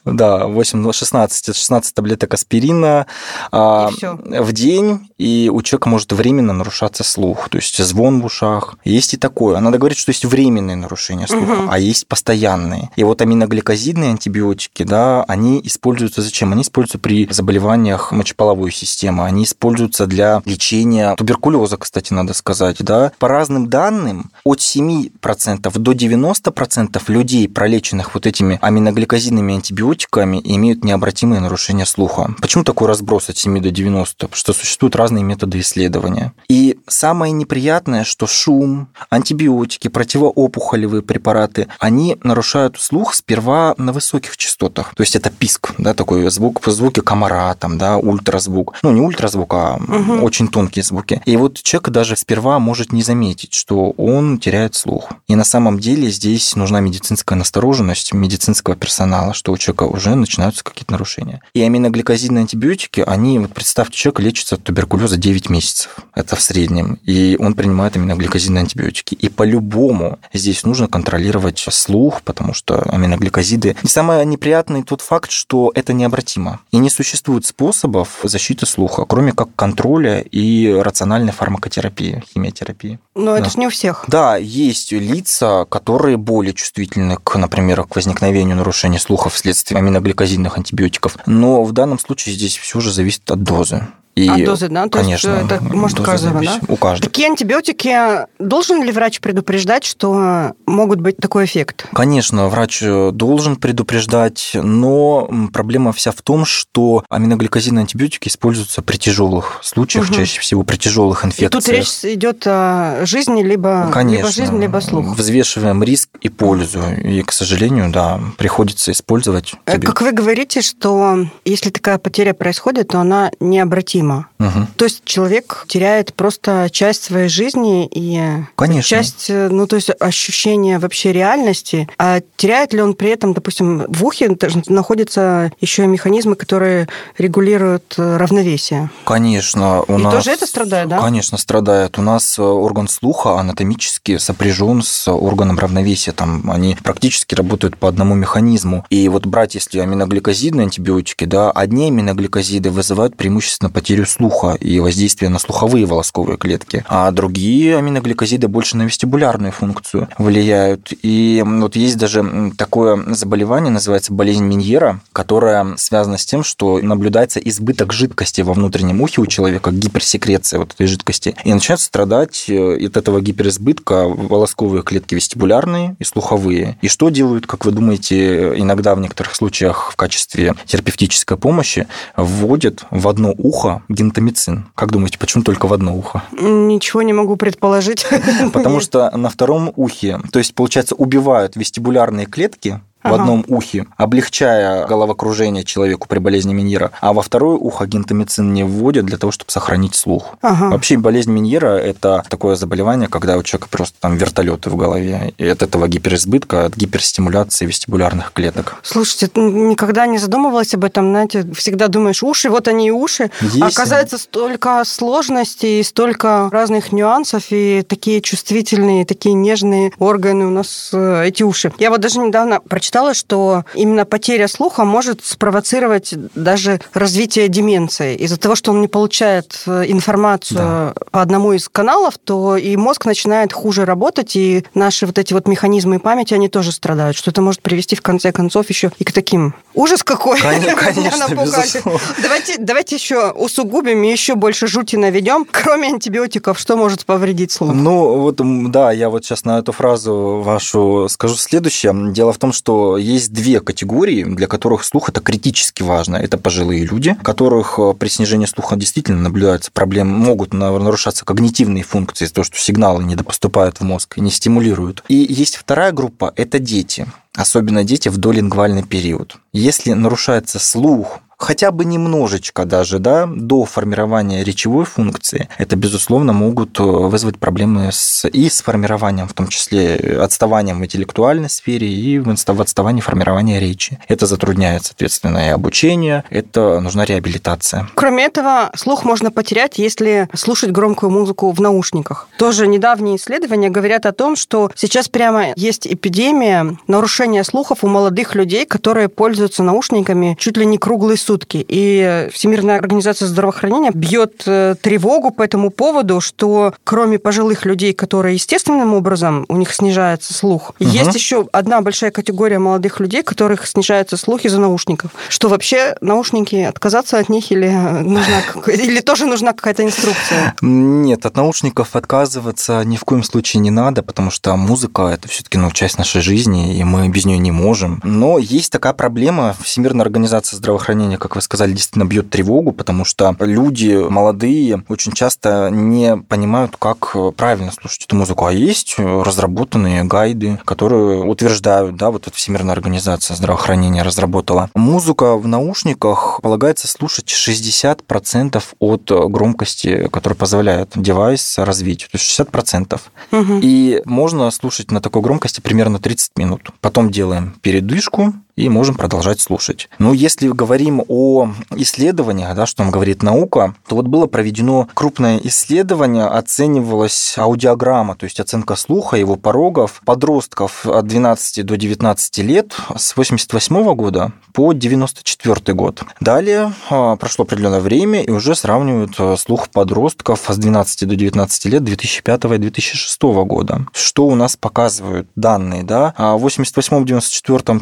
Да, 0.06 0.48
8, 0.48 0.92
16, 0.92 1.56
16 1.56 1.94
таблеток 1.94 2.34
аспирина 2.34 3.08
а, 3.52 3.90
в 4.24 4.52
день, 4.52 5.10
и 5.18 5.50
у 5.54 5.62
человека 5.62 5.88
может 5.88 6.12
временно 6.12 6.52
нарушаться 6.52 7.04
слух, 7.04 7.48
то 7.50 7.58
есть 7.58 7.82
звон 7.82 8.22
в 8.22 8.26
ушах. 8.26 8.76
Есть 8.84 9.14
и 9.14 9.18
такое. 9.18 9.60
Надо 9.60 9.78
говорить, 9.78 9.98
что 9.98 10.12
есть 10.12 10.26
временные 10.26 10.76
нарушения 10.76 11.28
слуха, 11.28 11.52
угу. 11.52 11.68
а 11.70 11.80
есть 11.80 12.08
постоянные. 12.08 12.90
И 12.98 13.04
вот 13.04 13.22
аминогликозидные 13.22 14.12
антибиотики, 14.12 14.84
да, 14.84 15.24
они 15.24 15.62
используются 15.64 16.22
зачем? 16.22 16.52
Они 16.52 16.64
используются 16.64 17.00
при 17.00 17.28
заболеваниях 17.32 18.12
мочеполовой 18.12 18.72
системы, 18.72 19.26
они 19.26 19.46
используются 19.46 20.06
для 20.06 20.42
лечения 20.46 21.16
туберкулеза, 21.16 21.78
кстати, 21.78 22.12
надо 22.14 22.34
сказать, 22.34 22.78
да. 22.80 23.14
По 23.20 23.30
разным 23.30 23.68
данным, 23.68 24.32
от 24.44 24.60
7% 24.60 25.80
до 25.80 25.92
90% 25.92 27.02
людей, 27.08 27.48
пролеченных 27.48 28.14
вот 28.14 28.28
этими 28.28 28.60
аминогликозидными 28.62 29.56
антибиотиками, 29.56 29.93
антибиотиками 29.94 30.42
имеют 30.44 30.84
необратимые 30.84 31.40
нарушения 31.40 31.86
слуха. 31.86 32.36
Почему 32.42 32.64
такой 32.64 32.88
разброс 32.88 33.30
от 33.30 33.38
7 33.38 33.62
до 33.62 33.72
90? 33.72 34.16
Потому 34.28 34.36
что 34.36 34.54
существуют 34.54 34.96
разные 34.96 35.24
методы 35.24 35.60
исследования. 35.60 36.34
И 36.50 36.78
самое 36.88 37.32
неприятное, 37.32 38.04
что 38.04 38.28
шум, 38.28 38.88
антибиотики, 39.10 39.88
противоопухолевые 39.88 41.02
препараты, 41.02 41.68
они 41.80 42.18
нарушают 42.24 42.80
слух 42.80 43.14
сперва 43.14 43.76
на 43.78 43.94
высоких 43.94 44.38
частотах. 44.38 44.94
То 44.96 45.04
есть 45.04 45.16
это 45.16 45.30
писк, 45.30 45.74
да, 45.78 45.94
такой 45.94 46.30
звук, 46.30 46.62
звуки 46.66 47.02
комара, 47.02 47.54
там, 47.56 47.78
да, 47.78 47.98
ультразвук. 47.98 48.76
Ну, 48.84 48.92
не 48.92 49.02
ультразвук, 49.02 49.54
а 49.54 49.76
угу. 49.76 50.26
очень 50.26 50.48
тонкие 50.48 50.84
звуки. 50.84 51.22
И 51.26 51.38
вот 51.38 51.62
человек 51.62 51.90
даже 51.90 52.16
сперва 52.16 52.60
может 52.60 52.92
не 52.92 53.04
заметить, 53.04 53.54
что 53.54 53.92
он 53.98 54.40
теряет 54.40 54.76
слух. 54.76 55.10
И 55.28 55.36
на 55.36 55.44
самом 55.44 55.80
деле 55.80 56.10
здесь 56.10 56.56
нужна 56.56 56.80
медицинская 56.80 57.38
настороженность 57.38 58.14
медицинского 58.14 58.76
персонала, 58.76 59.34
что 59.34 59.52
у 59.52 59.58
человека 59.58 59.83
человека 59.84 59.96
уже 59.96 60.16
начинаются 60.16 60.64
какие-то 60.64 60.92
нарушения. 60.92 61.42
И 61.54 61.62
аминогликозидные 61.62 62.42
антибиотики, 62.42 63.04
они, 63.06 63.40
вот 63.40 63.54
представьте, 63.54 63.96
человек 63.96 64.20
лечится 64.20 64.56
от 64.56 64.64
туберкулеза 64.64 65.18
9 65.18 65.50
месяцев. 65.50 65.98
Это 66.16 66.36
в 66.36 66.42
среднем. 66.42 67.00
И 67.04 67.38
он 67.40 67.54
принимает 67.54 67.96
аминогликозидные 67.96 68.62
антибиотики. 68.62 69.16
И 69.16 69.30
по-любому 69.30 70.20
здесь 70.34 70.64
нужно 70.64 70.88
контролировать 70.88 71.60
слух, 71.60 72.22
потому 72.22 72.54
что 72.54 72.82
аминогликозиды... 72.90 73.76
И 73.84 73.88
самое 73.88 74.26
неприятное 74.26 74.84
тот 74.84 75.02
факт, 75.02 75.32
что 75.32 75.72
это 75.76 75.94
необратимо. 75.94 76.60
И 76.72 76.78
не 76.78 76.90
существует 76.90 77.46
способов 77.46 78.20
защиты 78.24 78.66
слуха, 78.66 79.06
кроме 79.06 79.32
как 79.32 79.50
контроля 79.56 80.20
и 80.20 80.72
рациональной 80.72 81.32
фармакотерапии, 81.32 82.24
химиотерапии. 82.34 83.00
Но 83.16 83.34
да. 83.34 83.40
это 83.40 83.50
же 83.50 83.60
не 83.60 83.68
у 83.68 83.70
всех. 83.70 84.06
Да, 84.08 84.38
есть 84.38 84.92
лица, 84.92 85.66
которые 85.66 86.18
более 86.18 86.54
чувствительны, 86.54 87.18
к, 87.24 87.38
например, 87.38 87.84
к 87.84 87.96
возникновению 87.96 88.58
нарушений 88.58 89.00
слуха 89.00 89.30
вследствие 89.30 89.73
аминогликозидных 89.74 90.58
антибиотиков. 90.58 91.18
Но 91.26 91.64
в 91.64 91.72
данном 91.72 92.00
случае 92.00 92.36
здесь 92.36 92.58
все 92.58 92.80
же 92.80 92.92
зависит 92.92 93.30
от 93.32 93.44
дозы. 93.44 93.88
И, 94.16 94.30
от 94.30 94.44
дозы, 94.46 94.70
да? 94.70 94.84
То 94.84 95.00
конечно. 95.00 95.30
Есть 95.30 95.46
это 95.46 95.64
может 95.64 96.00
у 96.00 96.04
каждого, 96.04 96.42
да? 96.44 96.60
У 96.68 96.76
каждого. 96.76 97.10
Такие 97.10 97.28
антибиотики, 97.28 98.28
должен 98.38 98.84
ли 98.84 98.92
врач 98.92 99.20
предупреждать, 99.20 99.86
что 99.86 100.54
могут 100.68 101.02
быть 101.02 101.18
такой 101.18 101.46
эффект? 101.46 101.88
Конечно, 101.94 102.48
врач 102.48 102.84
должен 103.12 103.56
предупреждать, 103.56 104.52
но 104.54 105.30
проблема 105.52 105.94
вся 105.94 106.12
в 106.12 106.22
том, 106.22 106.46
что 106.46 107.04
аминогликозидные 107.10 107.82
антибиотики 107.82 108.28
используются 108.28 108.84
при 108.84 108.98
тяжелых 108.98 109.60
случаях, 109.64 110.06
угу. 110.06 110.14
чаще 110.14 110.40
всего 110.42 110.64
при 110.64 110.78
тяжелых 110.78 111.26
инфекциях. 111.26 111.52
И 111.52 111.54
тут 111.54 111.68
речь 111.68 112.04
идет 112.04 112.44
о 112.46 113.06
жизни, 113.06 113.42
либо, 113.42 113.90
конечно, 113.92 114.18
либо 114.18 114.32
жизнь, 114.32 114.62
либо 114.62 114.80
слух. 114.80 115.16
Взвешиваем 115.16 115.82
риск 115.82 116.10
и 116.22 116.30
пользу. 116.30 116.82
И, 117.04 117.24
к 117.24 117.32
сожалению, 117.32 117.92
да, 117.92 118.20
приходится 118.38 118.92
использовать. 118.92 119.54
Антибиотики. 119.66 119.86
Как 119.86 120.02
вы 120.02 120.12
говорите, 120.12 120.62
что 120.62 121.26
если 121.46 121.72
такая 121.72 121.98
потеря 121.98 122.34
происходит, 122.34 122.90
то 122.90 123.00
она 123.00 123.32
необратима 123.40 124.03
необратимо. 124.04 124.28
Угу. 124.40 124.68
То 124.78 124.86
есть 124.86 125.02
человек 125.06 125.66
теряет 125.68 126.14
просто 126.14 126.70
часть 126.72 127.04
своей 127.04 127.30
жизни 127.30 127.88
и 127.92 128.22
Конечно. 128.56 128.84
часть, 128.84 129.30
э, 129.30 129.50
ну, 129.50 129.68
то 129.68 129.76
есть 129.76 129.90
ощущение 130.00 130.80
вообще 130.80 131.12
реальности. 131.12 131.88
А 131.98 132.20
теряет 132.36 132.74
ли 132.74 132.82
он 132.82 132.94
при 132.94 133.10
этом, 133.10 133.34
допустим, 133.34 133.86
в 133.88 134.06
ухе 134.06 134.36
находятся 134.68 135.52
еще 135.62 135.84
и 135.84 135.88
механизмы, 135.88 136.36
которые 136.36 136.88
регулируют 137.18 137.96
э, 137.98 138.18
равновесие? 138.18 138.90
Конечно. 139.06 139.84
У 139.88 140.00
И 140.00 140.04
нас... 140.04 140.14
тоже 140.14 140.32
это 140.32 140.46
страдает, 140.46 140.90
да? 140.90 141.00
Конечно, 141.00 141.38
страдает. 141.38 141.98
У 141.98 142.02
нас 142.02 142.38
э, 142.38 142.42
орган 142.42 142.88
слуха 142.88 143.40
анатомически 143.40 144.18
сопряжен 144.18 144.82
с 144.82 145.10
органом 145.12 145.60
равновесия. 145.60 146.12
Там 146.12 146.50
они 146.52 146.78
практически 146.84 147.36
работают 147.36 147.78
по 147.78 147.88
одному 147.88 148.16
механизму. 148.16 148.86
И 148.90 149.08
вот 149.10 149.26
брать, 149.26 149.56
если 149.56 149.80
аминогликозидные 149.80 150.66
антибиотики, 150.66 151.26
да, 151.26 151.52
одни 151.52 151.88
аминогликозиды 151.88 152.70
вызывают 152.70 153.16
преимущественно 153.16 153.70
потерю 153.70 153.93
слуха 154.02 154.56
и 154.60 154.80
воздействие 154.80 155.30
на 155.30 155.40
слуховые 155.40 155.86
волосковые 155.86 156.38
клетки, 156.38 156.84
а 156.88 157.12
другие 157.12 157.78
аминогликозиды 157.78 158.48
больше 158.48 158.78
на 158.78 158.84
вестибулярную 158.84 159.52
функцию 159.52 160.10
влияют. 160.18 160.94
И 161.02 161.44
вот 161.46 161.76
есть 161.76 161.98
даже 161.98 162.52
такое 162.58 163.02
заболевание, 163.14 163.72
называется 163.72 164.14
болезнь 164.14 164.44
Миньера, 164.44 165.00
которая 165.14 165.76
связана 165.78 166.18
с 166.18 166.26
тем, 166.26 166.44
что 166.44 166.80
наблюдается 166.82 167.40
избыток 167.40 167.94
жидкости 167.94 168.42
во 168.42 168.54
внутреннем 168.54 169.02
ухе 169.02 169.22
у 169.22 169.28
человека, 169.28 169.72
гиперсекреция 169.72 170.60
вот 170.60 170.74
этой 170.74 170.88
жидкости, 170.88 171.36
и 171.44 171.54
начинают 171.54 171.82
страдать 171.82 172.46
э, 172.48 172.86
от 172.86 172.98
этого 172.98 173.22
гиперизбытка 173.22 174.06
волосковые 174.08 174.84
клетки 174.84 175.16
вестибулярные 175.16 175.96
и 176.00 176.04
слуховые. 176.04 176.78
И 176.82 176.88
что 176.88 177.10
делают, 177.10 177.48
как 177.48 177.66
вы 177.66 177.72
думаете, 177.72 178.54
иногда 178.58 178.96
в 178.96 179.00
некоторых 179.00 179.36
случаях 179.36 179.92
в 179.92 179.96
качестве 179.96 180.56
терапевтической 180.66 181.38
помощи 181.38 181.88
вводят 182.16 182.86
в 182.90 183.08
одно 183.08 183.34
ухо 183.38 183.83
гентамицин? 183.90 184.66
Как 184.76 184.92
думаете, 184.92 185.18
почему 185.20 185.44
только 185.44 185.68
в 185.68 185.74
одно 185.74 185.96
ухо? 185.96 186.24
Ничего 186.32 187.02
не 187.02 187.14
могу 187.14 187.36
предположить. 187.36 188.06
Потому 188.54 188.80
что 188.82 189.10
на 189.16 189.30
втором 189.30 189.72
ухе, 189.76 190.20
то 190.32 190.40
есть, 190.40 190.56
получается, 190.56 190.96
убивают 190.96 191.56
вестибулярные 191.56 192.26
клетки, 192.26 192.82
в 193.04 193.08
Ага. 193.08 193.16
одном 193.22 193.46
ухе, 193.48 193.86
облегчая 193.98 194.86
головокружение 194.88 195.64
человеку 195.64 196.08
при 196.08 196.20
болезни 196.20 196.54
Меньера, 196.54 196.92
а 197.02 197.14
во 197.14 197.22
второе 197.22 197.58
ухо 197.58 197.86
гентамицин 197.86 198.54
не 198.54 198.64
вводят 198.64 199.06
для 199.06 199.18
того, 199.18 199.32
чтобы 199.32 199.52
сохранить 199.52 199.96
слух. 199.96 200.36
Ага. 200.42 200.70
Вообще 200.70 200.98
болезнь 200.98 201.32
Меньера– 201.32 201.78
это 201.80 202.24
такое 202.30 202.56
заболевание, 202.56 203.10
когда 203.10 203.38
у 203.38 203.44
человека 203.44 203.68
просто 203.70 203.96
там 204.00 204.16
вертолеты 204.16 204.70
в 204.70 204.76
голове, 204.76 205.34
и 205.38 205.48
от 205.48 205.62
этого 205.64 205.88
гиперизбытка, 205.88 206.66
от 206.66 206.76
гиперстимуляции 206.76 207.66
вестибулярных 207.66 208.32
клеток. 208.34 208.76
Слушайте, 208.84 209.30
н- 209.36 209.68
никогда 209.70 210.06
не 210.08 210.18
задумывалась 210.18 210.74
об 210.74 210.86
этом, 210.86 211.10
знаете, 211.10 211.46
всегда 211.54 211.88
думаешь, 211.90 212.24
уши, 212.24 212.50
вот 212.50 212.68
они 212.68 212.88
и 212.88 212.92
уши, 212.92 213.30
Есть. 213.42 213.62
а 213.62 213.68
оказывается 213.68 214.18
столько 214.18 214.84
сложностей, 214.86 215.84
столько 215.84 216.50
разных 216.52 216.92
нюансов 216.92 217.44
и 217.50 217.84
такие 217.88 218.22
чувствительные, 218.22 219.06
такие 219.06 219.34
нежные 219.36 219.92
органы 220.00 220.46
у 220.46 220.50
нас 220.50 220.90
э, 220.94 221.26
эти 221.28 221.44
уши. 221.44 221.72
Я 221.78 221.90
вот 221.90 222.00
даже 222.02 222.20
недавно 222.20 222.60
прочитала, 222.60 222.93
что 223.14 223.66
именно 223.74 224.06
потеря 224.06 224.48
слуха 224.48 224.86
может 224.86 225.24
спровоцировать 225.24 226.14
даже 226.36 226.80
развитие 226.94 227.48
деменции. 227.48 228.16
Из-за 228.16 228.38
того, 228.38 228.56
что 228.56 228.72
он 228.72 228.82
не 228.82 228.88
получает 228.88 229.64
э, 229.66 229.86
информацию 229.88 230.94
по 231.12 231.22
одному 231.22 231.54
из 231.54 231.70
каналов, 231.70 232.18
то 232.18 232.56
и 232.56 232.76
мозг 232.78 233.06
начинает 233.06 233.52
хуже 233.54 233.86
работать, 233.86 234.36
и 234.36 234.66
наши 234.74 235.06
вот 235.06 235.18
эти 235.18 235.34
вот 235.34 235.48
механизмы 235.48 236.00
памяти, 236.00 236.34
они 236.34 236.50
тоже 236.50 236.72
страдают, 236.72 237.18
что 237.18 237.32
это 237.32 237.42
может 237.42 237.62
привести 237.62 237.96
в 237.96 238.02
конце 238.02 238.32
концов 238.32 238.70
еще 238.70 238.92
и 239.00 239.04
к 239.04 239.12
таким. 239.12 239.56
Ужас 239.74 240.04
какой! 240.04 240.40
Конечно, 240.76 241.28
безусловно. 241.30 242.00
Давайте, 242.22 242.56
давайте 242.60 242.96
еще 242.96 243.32
усугубим 243.32 244.04
и 244.04 244.12
еще 244.12 244.36
больше 244.36 244.68
жути 244.68 244.96
наведем. 244.96 245.46
Кроме 245.52 245.88
антибиотиков, 245.88 246.60
что 246.60 246.78
может 246.78 247.06
повредить 247.06 247.52
слух? 247.52 247.74
Ну, 247.74 248.20
вот, 248.20 248.40
да, 248.72 248.92
я 248.92 249.10
вот 249.10 249.26
сейчас 249.26 249.46
на 249.46 249.60
эту 249.60 249.72
фразу 249.72 250.42
вашу 250.44 251.08
скажу 251.10 251.36
следующее. 251.36 251.94
Дело 252.12 252.34
в 252.34 252.38
том, 252.38 252.54
что 252.54 252.83
есть 252.98 253.34
две 253.34 253.60
категории, 253.60 254.24
для 254.24 254.48
которых 254.48 254.84
слух 254.84 255.10
это 255.10 255.22
критически 255.22 255.84
важно. 255.84 256.18
Это 256.18 256.38
пожилые 256.38 256.86
люди, 256.86 257.16
которых 257.24 257.80
э, 257.80 257.94
при 257.98 258.08
снижении 258.10 258.46
слуха 258.46 258.76
действительно 258.76 259.22
наблюдаются 259.22 259.72
проблемы, 259.72 260.18
могут 260.18 260.54
на- 260.54 260.78
нарушаться 260.78 261.26
когнитивные 261.26 261.84
функции, 261.84 262.26
то, 262.28 262.44
что 262.44 262.58
сигналы 262.58 263.04
не 263.04 263.16
поступают 263.16 263.80
в 263.80 263.84
мозг 263.84 264.18
и 264.18 264.22
не 264.22 264.32
стимулируют. 264.32 265.04
И 265.08 265.16
есть 265.16 265.56
вторая 265.56 265.92
группа, 265.92 266.34
это 266.36 266.60
дети. 266.60 267.08
Особенно 267.36 267.84
дети 267.84 268.10
в 268.10 268.18
долингвальный 268.18 268.84
период. 268.84 269.38
Если 269.54 269.94
нарушается 269.94 270.60
слух, 270.60 271.20
хотя 271.44 271.72
бы 271.72 271.86
немножечко 271.86 272.66
даже, 272.66 273.00
да, 273.00 273.28
до 273.28 273.66
формирования 273.66 274.44
речевой 274.44 274.86
функции, 274.86 275.50
это, 275.58 275.76
безусловно, 275.76 276.34
могут 276.34 276.80
э, 276.80 276.84
вызвать 276.84 277.38
проблемы 277.38 277.90
с, 277.92 278.28
и 278.28 278.50
с 278.50 278.62
формированием, 278.62 279.28
в 279.28 279.34
том 279.34 279.48
числе 279.48 279.98
э, 279.98 280.22
отставанием 280.22 280.80
в 280.80 280.86
интеллектуальной 280.86 281.50
сфере 281.50 281.88
и 281.88 282.20
в 282.20 282.30
отставании 282.30 283.02
формирования 283.02 283.60
речи. 283.60 284.00
Это 284.08 284.26
затрудняет, 284.26 284.86
соответственно, 284.86 285.48
и 285.48 285.50
обучение, 285.50 286.24
это 286.30 286.80
нужна 286.80 287.06
реабилитация. 287.06 287.90
Кроме 287.96 288.26
этого, 288.26 288.72
слух 288.76 289.04
можно 289.04 289.32
потерять, 289.32 289.78
если 289.78 290.30
слушать 290.34 290.72
громкую 290.72 291.12
музыку 291.12 291.52
в 291.52 291.60
наушниках. 291.60 292.28
Тоже 292.38 292.68
недавние 292.68 293.18
исследования 293.18 293.70
говорят 293.70 294.06
о 294.06 294.14
том, 294.14 294.36
что 294.36 294.72
сейчас 294.76 295.10
прямо 295.10 295.54
есть 295.56 295.88
эпидемия 295.88 296.78
нарушения 296.88 297.44
слухов 297.44 297.84
у 297.84 297.88
молодых 297.88 298.36
людей, 298.36 298.66
которые 298.66 299.10
пользуются 299.10 299.64
наушниками 299.64 300.38
чуть 300.40 300.58
ли 300.58 300.66
не 300.66 300.78
круглые 300.78 301.18
сутки. 301.18 301.33
И 301.68 302.30
Всемирная 302.32 302.78
организация 302.78 303.28
здравоохранения 303.28 303.92
бьет 303.94 304.44
э, 304.46 304.76
тревогу 304.82 305.32
по 305.32 305.42
этому 305.44 305.70
поводу, 305.72 306.22
что 306.22 306.74
кроме 306.84 307.20
пожилых 307.20 307.66
людей, 307.66 307.94
которые 307.94 308.36
естественным 308.36 308.94
образом 308.94 309.46
у 309.50 309.58
них 309.58 309.74
снижается 309.74 310.34
слух, 310.34 310.74
Мгм. 310.80 310.90
есть 310.90 311.16
еще 311.16 311.48
одна 311.52 311.82
большая 311.82 312.12
категория 312.12 312.60
молодых 312.60 313.00
людей, 313.00 313.24
которых 313.24 313.66
снижается 313.68 314.18
слух 314.18 314.46
из-за 314.46 314.60
наушников. 314.60 315.12
Что 315.30 315.48
вообще 315.50 315.96
наушники 316.02 316.56
отказаться 316.56 317.18
от 317.18 317.30
них 317.30 317.52
или 317.52 317.70
нужна 317.70 318.42
или 318.68 319.00
тоже 319.02 319.26
нужна 319.26 319.54
какая-то 319.54 319.84
инструкция? 319.84 320.56
Нет, 320.62 321.26
от 321.26 321.36
наушников 321.38 321.96
отказываться 321.96 322.84
ни 322.84 322.98
в 322.98 323.04
коем 323.06 323.24
случае 323.24 323.62
не 323.62 323.72
надо, 323.72 324.04
потому 324.04 324.32
что 324.32 324.56
музыка 324.56 325.04
это 325.08 325.28
все-таки 325.28 325.58
ну, 325.58 325.72
часть 325.72 325.98
нашей 325.98 326.22
жизни, 326.22 326.78
и 326.78 326.84
мы 326.84 327.10
без 327.10 327.26
нее 327.26 327.38
не 327.38 327.52
можем. 327.52 328.00
Но 328.04 328.38
есть 328.38 328.72
такая 328.72 328.94
проблема. 328.94 329.56
Всемирная 329.62 330.06
организация 330.06 330.58
здравоохранения, 330.58 331.18
как 331.24 331.38
вы 331.38 331.42
сказали, 331.42 331.72
действительно 331.72 332.04
бьет 332.04 332.30
тревогу, 332.30 332.74
потому 332.74 333.06
что 333.06 333.34
люди 333.40 333.96
молодые 334.10 334.84
очень 334.90 335.14
часто 335.14 335.70
не 335.72 336.18
понимают, 336.18 336.76
как 336.78 337.16
правильно 337.38 337.72
слушать 337.72 338.04
эту 338.04 338.18
музыку. 338.18 338.46
А 338.46 338.52
есть 338.52 338.96
разработанные 338.98 340.04
гайды, 340.04 340.60
которые 340.66 341.24
утверждают, 341.24 341.96
да, 341.96 342.12
вот 342.12 342.28
эта 342.28 342.36
Всемирная 342.36 342.74
организация 342.74 343.38
здравоохранения 343.38 344.04
разработала. 344.04 344.70
Музыка 344.76 345.38
в 345.38 345.48
наушниках 345.48 346.42
полагается 346.42 346.90
слушать 346.90 347.32
60% 347.32 348.62
от 348.80 349.32
громкости, 349.32 350.10
которая 350.12 350.36
позволяет 350.36 350.90
девайс 350.96 351.58
развить. 351.58 352.10
То 352.12 352.18
есть 352.18 352.26
60%. 352.26 353.00
Мгм. 353.32 353.60
И 353.64 354.02
можно 354.04 354.52
слушать 354.52 354.92
на 354.92 355.00
такой 355.00 355.22
громкости 355.22 355.62
примерно 355.62 356.00
30 356.00 356.38
минут. 356.38 356.72
Потом 356.82 357.10
делаем 357.12 357.56
передышку 357.62 358.34
и 358.56 358.70
можем 358.70 358.96
продолжать 358.96 359.42
слушать. 359.42 359.90
Но 360.00 360.14
если 360.14 360.48
говорим 360.48 361.04
о 361.08 361.50
исследованиях, 361.76 362.56
да, 362.56 362.66
что 362.66 362.84
нам 362.84 362.92
говорит 362.92 363.24
наука, 363.24 363.76
то 363.88 363.96
вот 363.96 364.08
было 364.08 364.28
проведено 364.28 364.88
крупное 364.94 365.40
исследование, 365.44 366.26
оценивалась 366.26 367.36
аудиограмма, 367.38 368.16
то 368.16 368.26
есть 368.26 368.40
оценка 368.40 368.76
слуха, 368.76 369.18
его 369.18 369.36
порогов 369.36 370.02
подростков 370.06 370.86
от 370.86 371.08
12 371.08 371.66
до 371.66 371.78
19 371.78 372.38
лет 372.40 372.76
с 372.96 373.16
88 373.16 373.96
года 373.96 374.34
по 374.54 374.74
94 374.74 375.74
год. 375.76 376.04
Далее 376.20 376.74
а, 376.90 377.16
прошло 377.16 377.44
определенное 377.44 377.80
время 377.80 378.22
и 378.22 378.30
уже 378.30 378.56
сравнивают 378.56 379.16
а, 379.18 379.36
слух 379.36 379.70
подростков 379.70 380.46
с 380.48 380.58
12 380.58 381.08
до 381.08 381.16
19 381.16 381.66
лет 381.66 381.84
2005 381.84 382.46
и 382.46 382.58
2006 382.58 383.22
года. 383.22 383.86
Что 383.94 384.28
у 384.28 384.36
нас 384.36 384.56
показывают 384.56 385.28
данные, 385.36 385.84
да? 385.84 386.14
А 386.18 386.38
В 386.38 386.46
88-94 386.46 387.82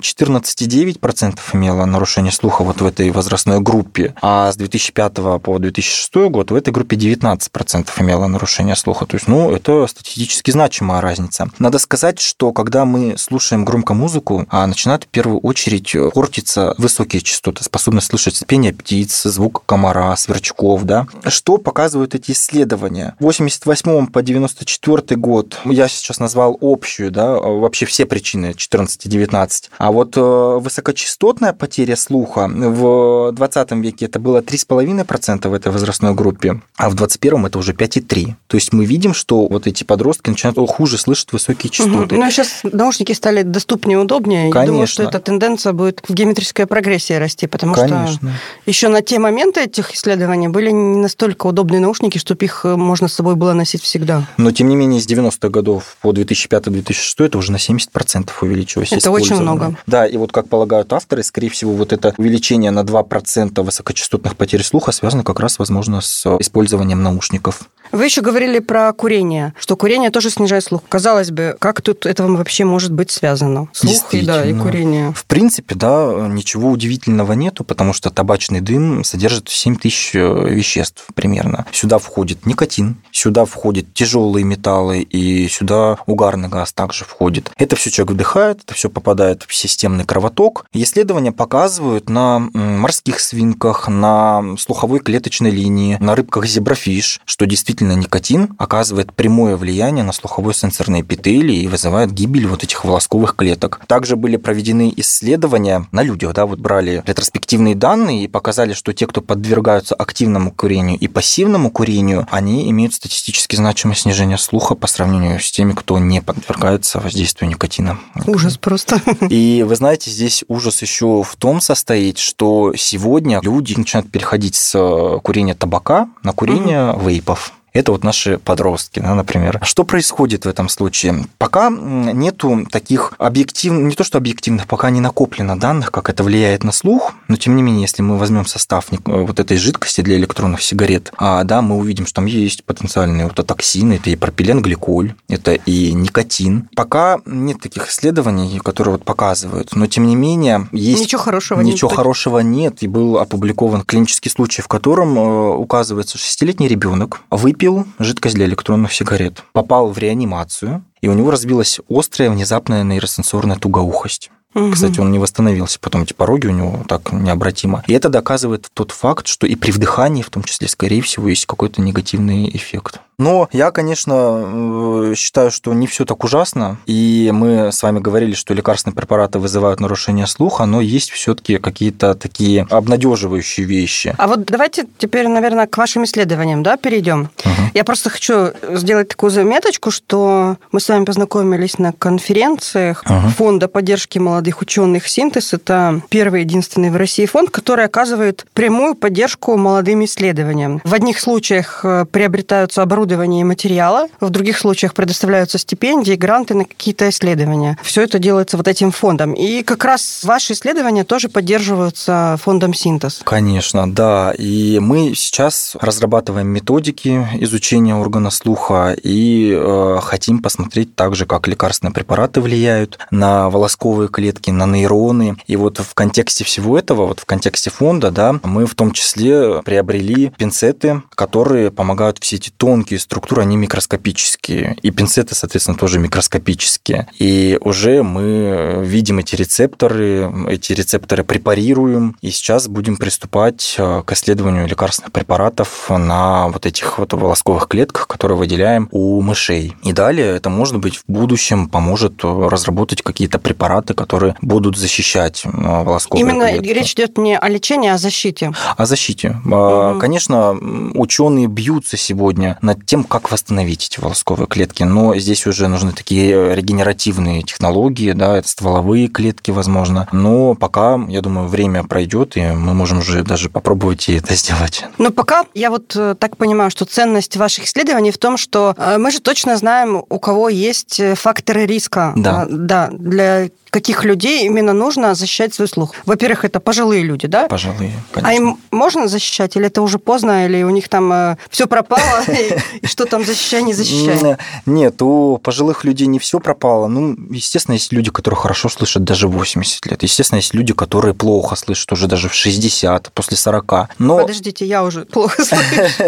14,9% 0.62 1.40
имело 1.54 1.86
нарушение 1.86 2.32
слуха 2.32 2.64
вот 2.64 2.82
в 2.82 2.86
этой 2.86 3.12
возрастной 3.12 3.60
группе, 3.60 4.14
а 4.22 4.52
с 4.52 4.56
2005 4.56 5.14
по 5.42 5.60
2006 5.60 6.16
год 6.30 6.52
в 6.52 6.56
этой 6.56 6.72
группе 6.72 6.96
19% 6.96 7.88
имело 8.00 8.28
нарушение 8.28 8.76
слуха. 8.76 9.06
То 9.06 9.16
есть, 9.16 9.28
ну, 9.28 9.52
это 9.52 9.88
статистически 9.88 10.52
значимая 10.52 11.02
разница. 11.02 11.50
Надо 11.60 11.80
сказать, 11.80 12.20
что 12.20 12.52
когда 12.52 12.86
мы 12.86 13.18
слушаем 13.18 13.66
громко 13.66 13.94
музыку, 13.94 14.46
а 14.50 14.66
начинают 14.68 15.06
в 15.06 15.08
первую 15.08 15.40
очередь 15.40 15.96
портиться 16.14 16.76
высокие 16.78 17.22
частоты, 17.22 17.64
способность 17.64 18.08
слышать 18.08 18.42
пение 18.48 18.74
птиц, 18.74 19.24
звук 19.24 19.64
комара, 19.66 20.16
сверчков, 20.16 20.84
да. 20.84 21.08
Что 21.28 21.58
показывают 21.58 22.16
эти 22.16 22.32
исследования? 22.32 23.16
В 23.20 23.24
88 23.24 24.08
по 24.08 24.22
94 24.22 25.20
год 25.20 25.60
я 25.66 25.88
сейчас 25.88 26.20
назвал 26.20 26.58
общую, 26.62 27.12
да, 27.12 27.38
вообще 27.40 27.86
все 27.86 28.06
причины 28.06 28.54
14 28.54 29.06
и 29.06 29.10
19. 29.10 29.72
А 29.78 29.92
вот 29.92 30.14
э, 30.16 30.51
высокочастотная 30.60 31.54
потеря 31.54 31.96
слуха 31.96 32.48
в 32.48 33.32
20 33.32 33.72
веке 33.74 34.06
это 34.06 34.20
было 34.20 34.42
3,5% 34.42 35.48
в 35.48 35.54
этой 35.54 35.72
возрастной 35.72 36.14
группе, 36.14 36.62
а 36.78 36.90
в 36.90 36.96
21 36.96 37.46
это 37.46 37.60
уже 37.60 37.74
5,3%. 37.74 38.34
То 38.48 38.56
есть 38.56 38.74
мы 38.74 38.86
видим, 38.86 39.14
что 39.14 39.48
вот 39.48 39.68
эти 39.68 39.84
подростки 39.84 40.30
начинают 40.30 40.58
хуже 40.70 40.98
слышать 40.98 41.32
высокие 41.34 41.70
частоты. 41.70 42.16
Угу. 42.16 42.24
Ну, 42.24 42.32
сейчас 42.32 42.62
наушники 42.64 43.14
стали 43.14 43.44
доступнее 43.44 43.98
и 43.98 44.02
удобнее. 44.02 44.52
Конечно. 44.52 44.60
Я 44.60 44.68
думаю, 44.68 44.88
что 44.88 45.04
эта 45.04 45.20
тенденция 45.20 45.74
будет 45.74 46.02
в 46.08 46.14
геометрической 46.14 46.66
прогрессии 46.66 47.14
расти, 47.14 47.48
потому 47.48 47.74
Конечно. 47.74 48.08
что 48.08 48.28
еще 48.66 48.90
на 48.90 49.02
те 49.02 49.20
моменты 49.20 49.62
этих 49.62 49.94
исследований 49.94 50.48
были 50.48 50.72
не 50.72 50.98
настолько 50.98 51.48
удобные 51.48 51.80
наушники, 51.80 52.18
чтобы 52.18 52.46
их 52.46 52.62
э, 52.66 52.76
можно 52.76 53.08
с 53.08 53.14
собой 53.14 53.36
было 53.36 53.54
носить 53.54 53.82
всегда. 53.82 54.28
Но, 54.38 54.52
тем 54.52 54.68
не 54.70 54.76
менее, 54.76 55.02
с 55.02 55.08
90-х 55.08 55.50
годов 55.50 55.98
по 56.02 56.12
2005-2006 56.12 57.26
это 57.26 57.38
уже 57.38 57.52
на 57.52 57.58
70% 57.58 58.30
увеличилось. 58.42 58.92
Это 58.92 59.12
очень 59.12 59.36
много. 59.36 59.76
Да, 59.88 60.06
и 60.06 60.18
вот 60.18 60.32
как 60.32 60.41
полагают 60.44 60.92
авторы, 60.94 61.24
скорее 61.24 61.50
всего, 61.50 61.74
вот 61.74 61.94
это 61.94 62.14
увеличение 62.18 62.72
на 62.72 62.82
2% 62.82 63.62
высокочастотных 63.62 64.36
потерь 64.36 64.64
слуха 64.64 64.92
связано 64.92 65.24
как 65.24 65.40
раз, 65.40 65.60
возможно, 65.60 66.02
с 66.02 66.26
использованием 66.40 67.04
наушников. 67.04 67.70
Вы 67.92 68.06
еще 68.06 68.22
говорили 68.22 68.60
про 68.60 68.92
курение, 68.94 69.54
что 69.60 69.76
курение 69.76 70.10
тоже 70.12 70.30
снижает 70.30 70.64
слух. 70.64 70.82
Казалось 70.88 71.32
бы, 71.32 71.56
как 71.60 71.82
тут 71.82 72.06
этого 72.06 72.36
вообще 72.38 72.64
может 72.64 72.94
быть 72.94 73.12
связано? 73.12 73.68
Слух 73.74 74.14
и, 74.14 74.22
да, 74.22 74.46
и 74.46 74.54
курение. 74.54 75.12
В 75.14 75.26
принципе, 75.26 75.76
да, 75.76 76.28
ничего 76.30 76.70
удивительного 76.70 77.34
нету, 77.34 77.64
потому 77.64 77.94
что 77.94 78.10
табачный 78.10 78.62
дым 78.62 79.04
содержит 79.04 79.50
7 79.50 79.76
тысяч 79.76 80.12
э, 80.14 80.50
веществ 80.50 81.06
примерно. 81.16 81.66
Сюда 81.72 81.98
входит 81.98 82.46
никотин, 82.46 82.96
сюда 83.12 83.46
входят 83.46 83.94
тяжелые 83.94 84.46
металлы, 84.46 85.02
и 85.02 85.48
сюда 85.50 85.98
угарный 86.06 86.50
газ 86.50 86.74
также 86.74 87.04
входит. 87.06 87.52
Это 87.58 87.76
все 87.76 87.92
человек 87.92 88.14
вдыхает, 88.14 88.62
это 88.64 88.74
все 88.74 88.90
попадает 88.90 89.44
в 89.48 89.54
системный 89.54 90.06
кровоток. 90.06 90.66
исследования 90.74 91.32
показывают 91.32 92.10
на 92.10 92.40
морских 92.40 93.20
свинках, 93.20 93.88
на 93.88 94.56
слуховой 94.58 95.00
клеточной 95.00 95.52
линии, 95.52 95.98
на 96.00 96.16
рыбках 96.16 96.46
зеброфиш, 96.46 97.20
что 97.26 97.46
действительно 97.46 97.81
действительно 97.82 98.00
никотин 98.00 98.56
оказывает 98.58 99.14
прямое 99.14 99.58
влияние 99.58 100.04
на 100.04 100.12
слуховой 100.12 100.54
сенсорные 100.54 101.02
эпителий 101.02 101.64
и 101.64 101.68
вызывает 101.68 102.12
гибель 102.12 102.48
вот 102.48 102.64
этих 102.64 102.86
волосковых 102.86 103.36
клеток. 103.36 103.82
Также 103.88 104.16
были 104.16 104.38
проведены 104.38 104.94
исследования 104.98 105.88
на 105.92 106.04
людях, 106.04 106.34
да, 106.34 106.46
вот 106.46 106.60
брали 106.60 107.04
ретроспективные 107.06 107.76
данные 107.76 108.24
и 108.24 108.28
показали, 108.28 108.74
что 108.74 108.94
те, 108.94 109.08
кто 109.08 109.22
подвергаются 109.22 109.96
активному 109.96 110.52
курению 110.52 110.98
и 111.00 111.08
пассивному 111.08 111.72
курению, 111.72 112.28
они 112.30 112.70
имеют 112.70 112.94
статистически 112.94 113.56
значимое 113.56 113.96
снижение 113.96 114.38
слуха 114.38 114.76
по 114.76 114.88
сравнению 114.88 115.40
с 115.40 115.52
теми, 115.52 115.74
кто 115.74 115.98
не 115.98 116.22
подвергается 116.22 117.00
воздействию 117.00 117.50
никотина. 117.50 117.98
Ужас 118.28 118.58
просто. 118.58 119.02
И 119.30 119.66
вы 119.68 119.76
знаете, 119.76 120.12
здесь 120.12 120.44
ужас 120.48 120.82
еще 120.82 121.24
в 121.24 121.36
том 121.36 121.62
состоит, 121.62 122.20
что 122.20 122.74
сегодня 122.76 123.40
люди 123.42 123.74
начинают 123.76 124.12
переходить 124.12 124.56
с 124.56 125.20
курения 125.24 125.56
табака 125.56 126.10
на 126.24 126.34
курение 126.34 126.92
угу. 126.92 127.10
вейпов. 127.10 127.54
Это 127.74 127.94
вот 127.94 128.04
наши 128.04 128.38
подростки, 128.38 129.00
да, 129.00 129.16
например. 129.16 129.60
Что 129.64 129.84
происходит 129.84 130.46
в 130.46 130.50
этом 130.50 130.68
случае? 130.68 131.26
Пока 131.38 131.70
нету 131.70 132.68
таких 132.70 133.14
объективных, 133.18 133.84
не 133.84 133.96
то 133.96 134.04
что 134.04 134.18
объективных, 134.18 134.68
пока 134.68 134.90
не 134.90 135.00
накоплено 135.00 135.58
данных, 135.58 135.92
как 135.92 136.10
это 136.10 136.24
влияет 136.24 136.64
на 136.64 136.72
слух, 136.72 137.14
но 137.28 137.38
тем 137.38 137.56
не 137.56 137.64
менее, 137.64 137.84
если 137.84 138.02
мы 138.02 138.18
возьмем 138.18 138.46
состав 138.46 138.88
вот 139.06 139.40
этой 139.40 139.58
жидкости 139.58 140.02
для 140.02 140.18
электронных 140.18 140.62
сигарет, 140.62 141.14
а, 141.18 141.44
да, 141.44 141.62
мы 141.62 141.78
увидим, 141.78 142.06
что 142.06 142.16
там 142.16 142.26
есть 142.26 142.66
потенциальные 142.66 143.28
вот 143.28 143.36
токсины, 143.46 143.94
это 143.94 144.10
и 144.10 144.16
пропиленгликоль, 144.16 145.16
это 145.30 145.54
и 145.54 145.94
никотин. 145.94 146.70
Пока 146.76 147.20
нет 147.26 147.62
таких 147.62 147.90
исследований, 147.90 148.60
которые 148.60 148.94
вот 148.94 149.06
показывают, 149.06 149.76
но 149.76 149.88
тем 149.88 150.08
не 150.08 150.16
менее 150.16 150.68
есть... 150.74 151.02
Ничего 151.02 151.22
хорошего 151.22 151.62
Ничего 151.62 151.90
нет. 151.90 151.96
хорошего 151.96 152.40
нет, 152.40 152.84
и 152.84 152.88
был 152.88 153.18
опубликован 153.18 153.84
клинический 153.84 154.30
случай, 154.30 154.62
в 154.62 154.68
котором 154.68 155.18
э, 155.18 155.56
указывается, 155.56 156.18
что 156.18 156.28
шестилетний 156.28 156.68
ребенок 156.68 157.22
выпил 157.30 157.61
выпил 157.62 157.88
жидкость 158.00 158.36
для 158.36 158.46
электронных 158.46 158.92
сигарет, 158.94 159.44
попал 159.54 159.92
в 159.92 159.98
реанимацию, 159.98 160.84
и 161.02 161.08
у 161.08 161.14
него 161.14 161.32
разбилась 161.32 161.80
острая 161.90 162.30
внезапная 162.30 162.84
нейросенсорная 162.84 163.58
тугоухость. 163.58 164.32
Угу. 164.54 164.72
Кстати, 164.72 165.00
он 165.00 165.12
не 165.12 165.20
восстановился, 165.20 165.80
потом 165.80 166.04
эти 166.04 166.14
пороги 166.14 166.48
у 166.48 166.52
него 166.52 166.84
так 166.88 167.14
необратимо. 167.14 167.84
И 167.88 167.94
это 167.94 168.10
доказывает 168.10 168.70
тот 168.74 168.92
факт, 168.92 169.28
что 169.28 169.48
и 169.48 169.56
при 169.56 169.72
вдыхании, 169.72 170.24
в 170.24 170.30
том 170.30 170.44
числе, 170.44 170.68
скорее 170.68 171.02
всего, 171.02 171.30
есть 171.30 171.46
какой-то 171.46 171.82
негативный 171.82 172.50
эффект. 172.50 173.00
Но 173.22 173.48
я, 173.52 173.70
конечно, 173.70 175.14
считаю, 175.16 175.52
что 175.52 175.74
не 175.76 175.86
все 175.86 176.06
так 176.06 176.24
ужасно. 176.24 176.78
И 176.88 177.30
мы 177.32 177.72
с 177.72 177.84
вами 177.84 178.00
говорили, 178.00 178.34
что 178.34 178.56
лекарственные 178.56 178.96
препараты 178.96 179.38
вызывают 179.38 179.80
нарушение 179.80 180.26
слуха, 180.26 180.66
но 180.66 180.82
есть 180.82 181.12
все-таки 181.12 181.60
какие-то 181.60 182.16
такие 182.16 182.66
обнадеживающие 182.68 183.66
вещи. 183.66 184.16
А 184.18 184.28
вот 184.28 184.46
давайте 184.46 184.88
теперь, 184.98 185.28
наверное, 185.28 185.68
к 185.68 185.78
вашим 185.78 186.04
исследованиям 186.04 186.64
да, 186.64 186.78
перейдем. 186.78 187.30
Угу. 187.46 187.52
Я 187.76 187.84
просто 187.84 188.10
хочу 188.10 188.54
сделать 188.72 189.10
такую 189.10 189.30
заметочку, 189.30 189.92
что 189.92 190.58
мы 190.72 190.80
с 190.80 190.90
вами 190.90 191.06
познакомились 191.06 191.78
на 191.78 191.94
конференциях 191.94 193.04
угу. 193.06 193.30
Фонда 193.38 193.68
поддержки 193.68 194.18
молодых 194.18 194.62
ученых 194.62 195.08
«Синтез». 195.08 195.54
Это 195.54 196.02
первый 196.10 196.42
единственный 196.42 196.90
в 196.90 196.96
России 196.96 197.28
фонд, 197.28 197.52
который 197.52 197.86
оказывает 197.86 198.48
прямую 198.54 198.96
поддержку 198.96 199.58
молодым 199.58 200.06
исследованиям. 200.06 200.82
В 200.84 200.94
одних 200.96 201.20
случаях 201.20 201.82
э, 201.84 202.06
приобретаются 202.12 202.82
оборудования 202.82 203.11
и 203.42 203.44
материала. 203.44 204.08
В 204.20 204.30
других 204.30 204.58
случаях 204.58 204.94
предоставляются 204.94 205.58
стипендии, 205.58 206.14
гранты 206.14 206.54
на 206.54 206.66
какие-то 206.66 207.10
исследования. 207.10 207.78
Все 207.84 208.04
это 208.04 208.20
делается 208.20 208.58
вот 208.58 208.68
этим 208.68 208.92
фондом. 208.92 209.34
И 209.34 209.64
как 209.64 209.86
раз 209.86 210.24
ваши 210.24 210.54
исследования 210.54 211.04
тоже 211.04 211.30
поддерживаются 211.30 212.38
фондом 212.42 212.74
«Синтез». 212.74 213.22
Конечно, 213.24 213.92
да. 213.92 214.34
И 214.38 214.80
мы 214.80 215.14
сейчас 215.16 215.76
разрабатываем 215.80 216.48
методики 216.48 217.28
изучения 217.40 217.96
органа 217.96 218.30
слуха 218.30 218.96
и 219.02 219.52
э, 219.54 220.00
хотим 220.02 220.40
посмотреть 220.42 220.96
также, 220.96 221.26
как 221.26 221.48
лекарственные 221.48 221.94
препараты 221.94 222.42
влияют 222.42 223.00
на 223.12 223.50
волосковые 223.50 224.10
клетки, 224.10 224.52
на 224.52 224.66
нейроны. 224.66 225.38
И 225.48 225.56
вот 225.56 225.80
в 225.80 225.94
контексте 225.94 226.44
всего 226.44 226.78
этого, 226.78 227.08
вот 227.08 227.20
в 227.20 227.26
контексте 227.26 227.70
фонда, 227.70 228.12
да, 228.12 228.40
мы 228.44 228.66
в 228.66 228.76
том 228.76 228.92
числе 228.92 229.62
приобрели 229.64 230.32
пинцеты, 230.38 231.02
которые 231.16 231.72
помогают 231.72 232.20
все 232.20 232.38
эти 232.38 232.50
тонкие 232.50 233.00
структуры, 233.02 233.42
они 233.42 233.58
микроскопические. 233.58 234.78
И 234.82 234.92
пинцеты, 234.92 235.36
соответственно, 235.36 235.78
тоже 235.78 236.00
микроскопические. 236.00 237.08
И 237.20 237.58
уже 237.62 238.04
мы 238.04 238.82
видим 238.84 239.20
эти 239.20 239.36
рецепторы, 239.36 240.32
эти 240.48 240.74
рецепторы 240.74 241.24
препарируем, 241.24 242.16
и 242.22 242.32
сейчас 242.32 242.68
будем 242.68 242.98
приступать 242.98 243.76
э, 243.78 244.04
к 244.06 244.12
исследованию 244.14 244.68
лекарственных 244.68 245.12
препаратов 245.12 245.90
на 245.90 246.48
вот 246.50 246.66
этих 246.66 246.98
вот 247.00 247.14
волосковых 247.14 247.68
клетках, 247.68 248.08
которые 248.08 248.38
выделяем 248.38 248.88
у 248.92 249.22
мышей. 249.22 249.76
И 249.84 249.94
далее 249.94 250.36
это, 250.36 250.50
может 250.50 250.78
быть, 250.78 250.98
в 250.98 251.04
будущем 251.08 251.68
поможет 251.68 252.24
разработать 252.24 253.02
какие-то 253.02 253.40
препараты, 253.40 253.94
которые 253.94 254.36
будут 254.42 254.78
защищать 254.78 255.44
э, 255.46 255.50
волосковые 255.52 256.22
Именно 256.22 256.50
клетки. 256.50 256.70
речь 256.70 256.94
идет 256.94 257.18
не 257.18 257.38
о 257.38 257.48
лечении, 257.50 257.90
а 257.90 257.96
о 257.96 257.98
защите. 257.98 258.54
О 258.78 258.86
защите. 258.86 259.38
Угу. 259.46 260.00
Конечно, 260.00 260.52
ученые 260.94 261.48
бьются 261.48 261.98
сегодня 261.98 262.58
над 262.62 262.81
тем, 262.86 263.04
как 263.04 263.32
восстановить 263.32 263.88
эти 263.88 264.00
волосковые 264.00 264.48
клетки. 264.48 264.84
Но 264.84 265.16
здесь 265.16 265.46
уже 265.48 265.68
нужны 265.68 265.92
такие 265.92 266.56
регенеративные 266.56 267.44
технологии, 267.44 268.12
да, 268.12 268.38
это 268.38 268.48
стволовые 268.48 269.08
клетки, 269.08 269.52
возможно. 269.52 270.08
Но 270.12 270.56
пока, 270.56 271.00
я 271.08 271.22
думаю, 271.22 271.48
время 271.48 271.84
пройдет, 271.84 272.38
и 272.38 272.42
мы 272.42 272.74
можем 272.74 273.00
уже 273.00 273.24
даже 273.24 273.50
попробовать 273.50 274.10
и 274.10 274.16
это 274.16 274.36
сделать. 274.42 274.86
Но 274.98 275.12
пока 275.12 275.46
я 275.54 275.70
вот 275.70 275.96
э, 275.96 276.16
так 276.18 276.38
понимаю, 276.38 276.72
что 276.72 276.86
ценность 276.86 277.38
ваших 277.38 277.66
исследований 277.66 278.12
в 278.12 278.18
том, 278.18 278.38
что 278.38 278.76
э, 278.78 278.98
мы 278.98 279.12
же 279.12 279.20
точно 279.20 279.58
знаем, 279.58 280.04
у 280.08 280.20
кого 280.20 280.50
есть 280.50 281.00
э, 281.00 281.16
факторы 281.16 281.66
риска 281.66 282.14
да. 282.16 282.46
Да, 282.50 282.90
для 282.92 283.50
каких 283.72 284.04
людей 284.04 284.46
именно 284.46 284.74
нужно 284.74 285.16
защищать 285.16 285.54
свой 285.54 285.68
слух? 285.68 285.96
Во-первых, 286.06 286.46
это 286.46 286.60
пожилые 286.60 287.04
люди, 287.04 287.28
да? 287.28 287.48
Пожилые, 287.48 287.94
конечно. 288.12 288.30
А 288.30 288.34
им 288.34 288.60
можно 288.70 289.08
защищать, 289.08 289.56
или 289.56 289.68
это 289.68 289.82
уже 289.82 289.98
поздно, 289.98 290.46
или 290.46 290.62
у 290.64 290.70
них 290.70 290.90
там 290.90 291.12
э, 291.12 291.38
все 291.50 291.68
пропало, 291.68 292.24
что 292.84 293.06
там 293.06 293.26
защищай, 293.26 293.64
не 293.64 293.74
защищай? 293.74 294.38
Нет, 294.66 295.02
у 295.02 295.38
пожилых 295.38 295.86
людей 295.86 296.08
не 296.08 296.20
все 296.20 296.40
пропало. 296.40 296.88
Ну, 296.88 297.16
естественно, 297.32 297.76
есть 297.76 297.94
люди, 297.94 298.12
которые 298.12 298.38
хорошо 298.38 298.70
слышат 298.70 299.04
даже 299.06 299.28
в 299.28 299.32
80 299.32 299.86
лет. 299.86 300.04
Естественно, 300.04 300.38
есть 300.38 300.54
люди, 300.54 300.74
которые 300.74 301.14
плохо 301.14 301.56
слышат 301.56 301.92
уже 301.94 302.08
даже 302.08 302.28
в 302.28 302.34
60, 302.34 303.12
после 303.14 303.38
40. 303.38 303.72
Но... 304.00 304.18
Подождите, 304.18 304.66
я 304.66 304.84
уже 304.84 305.06
плохо 305.06 305.44
слышу. 305.46 306.04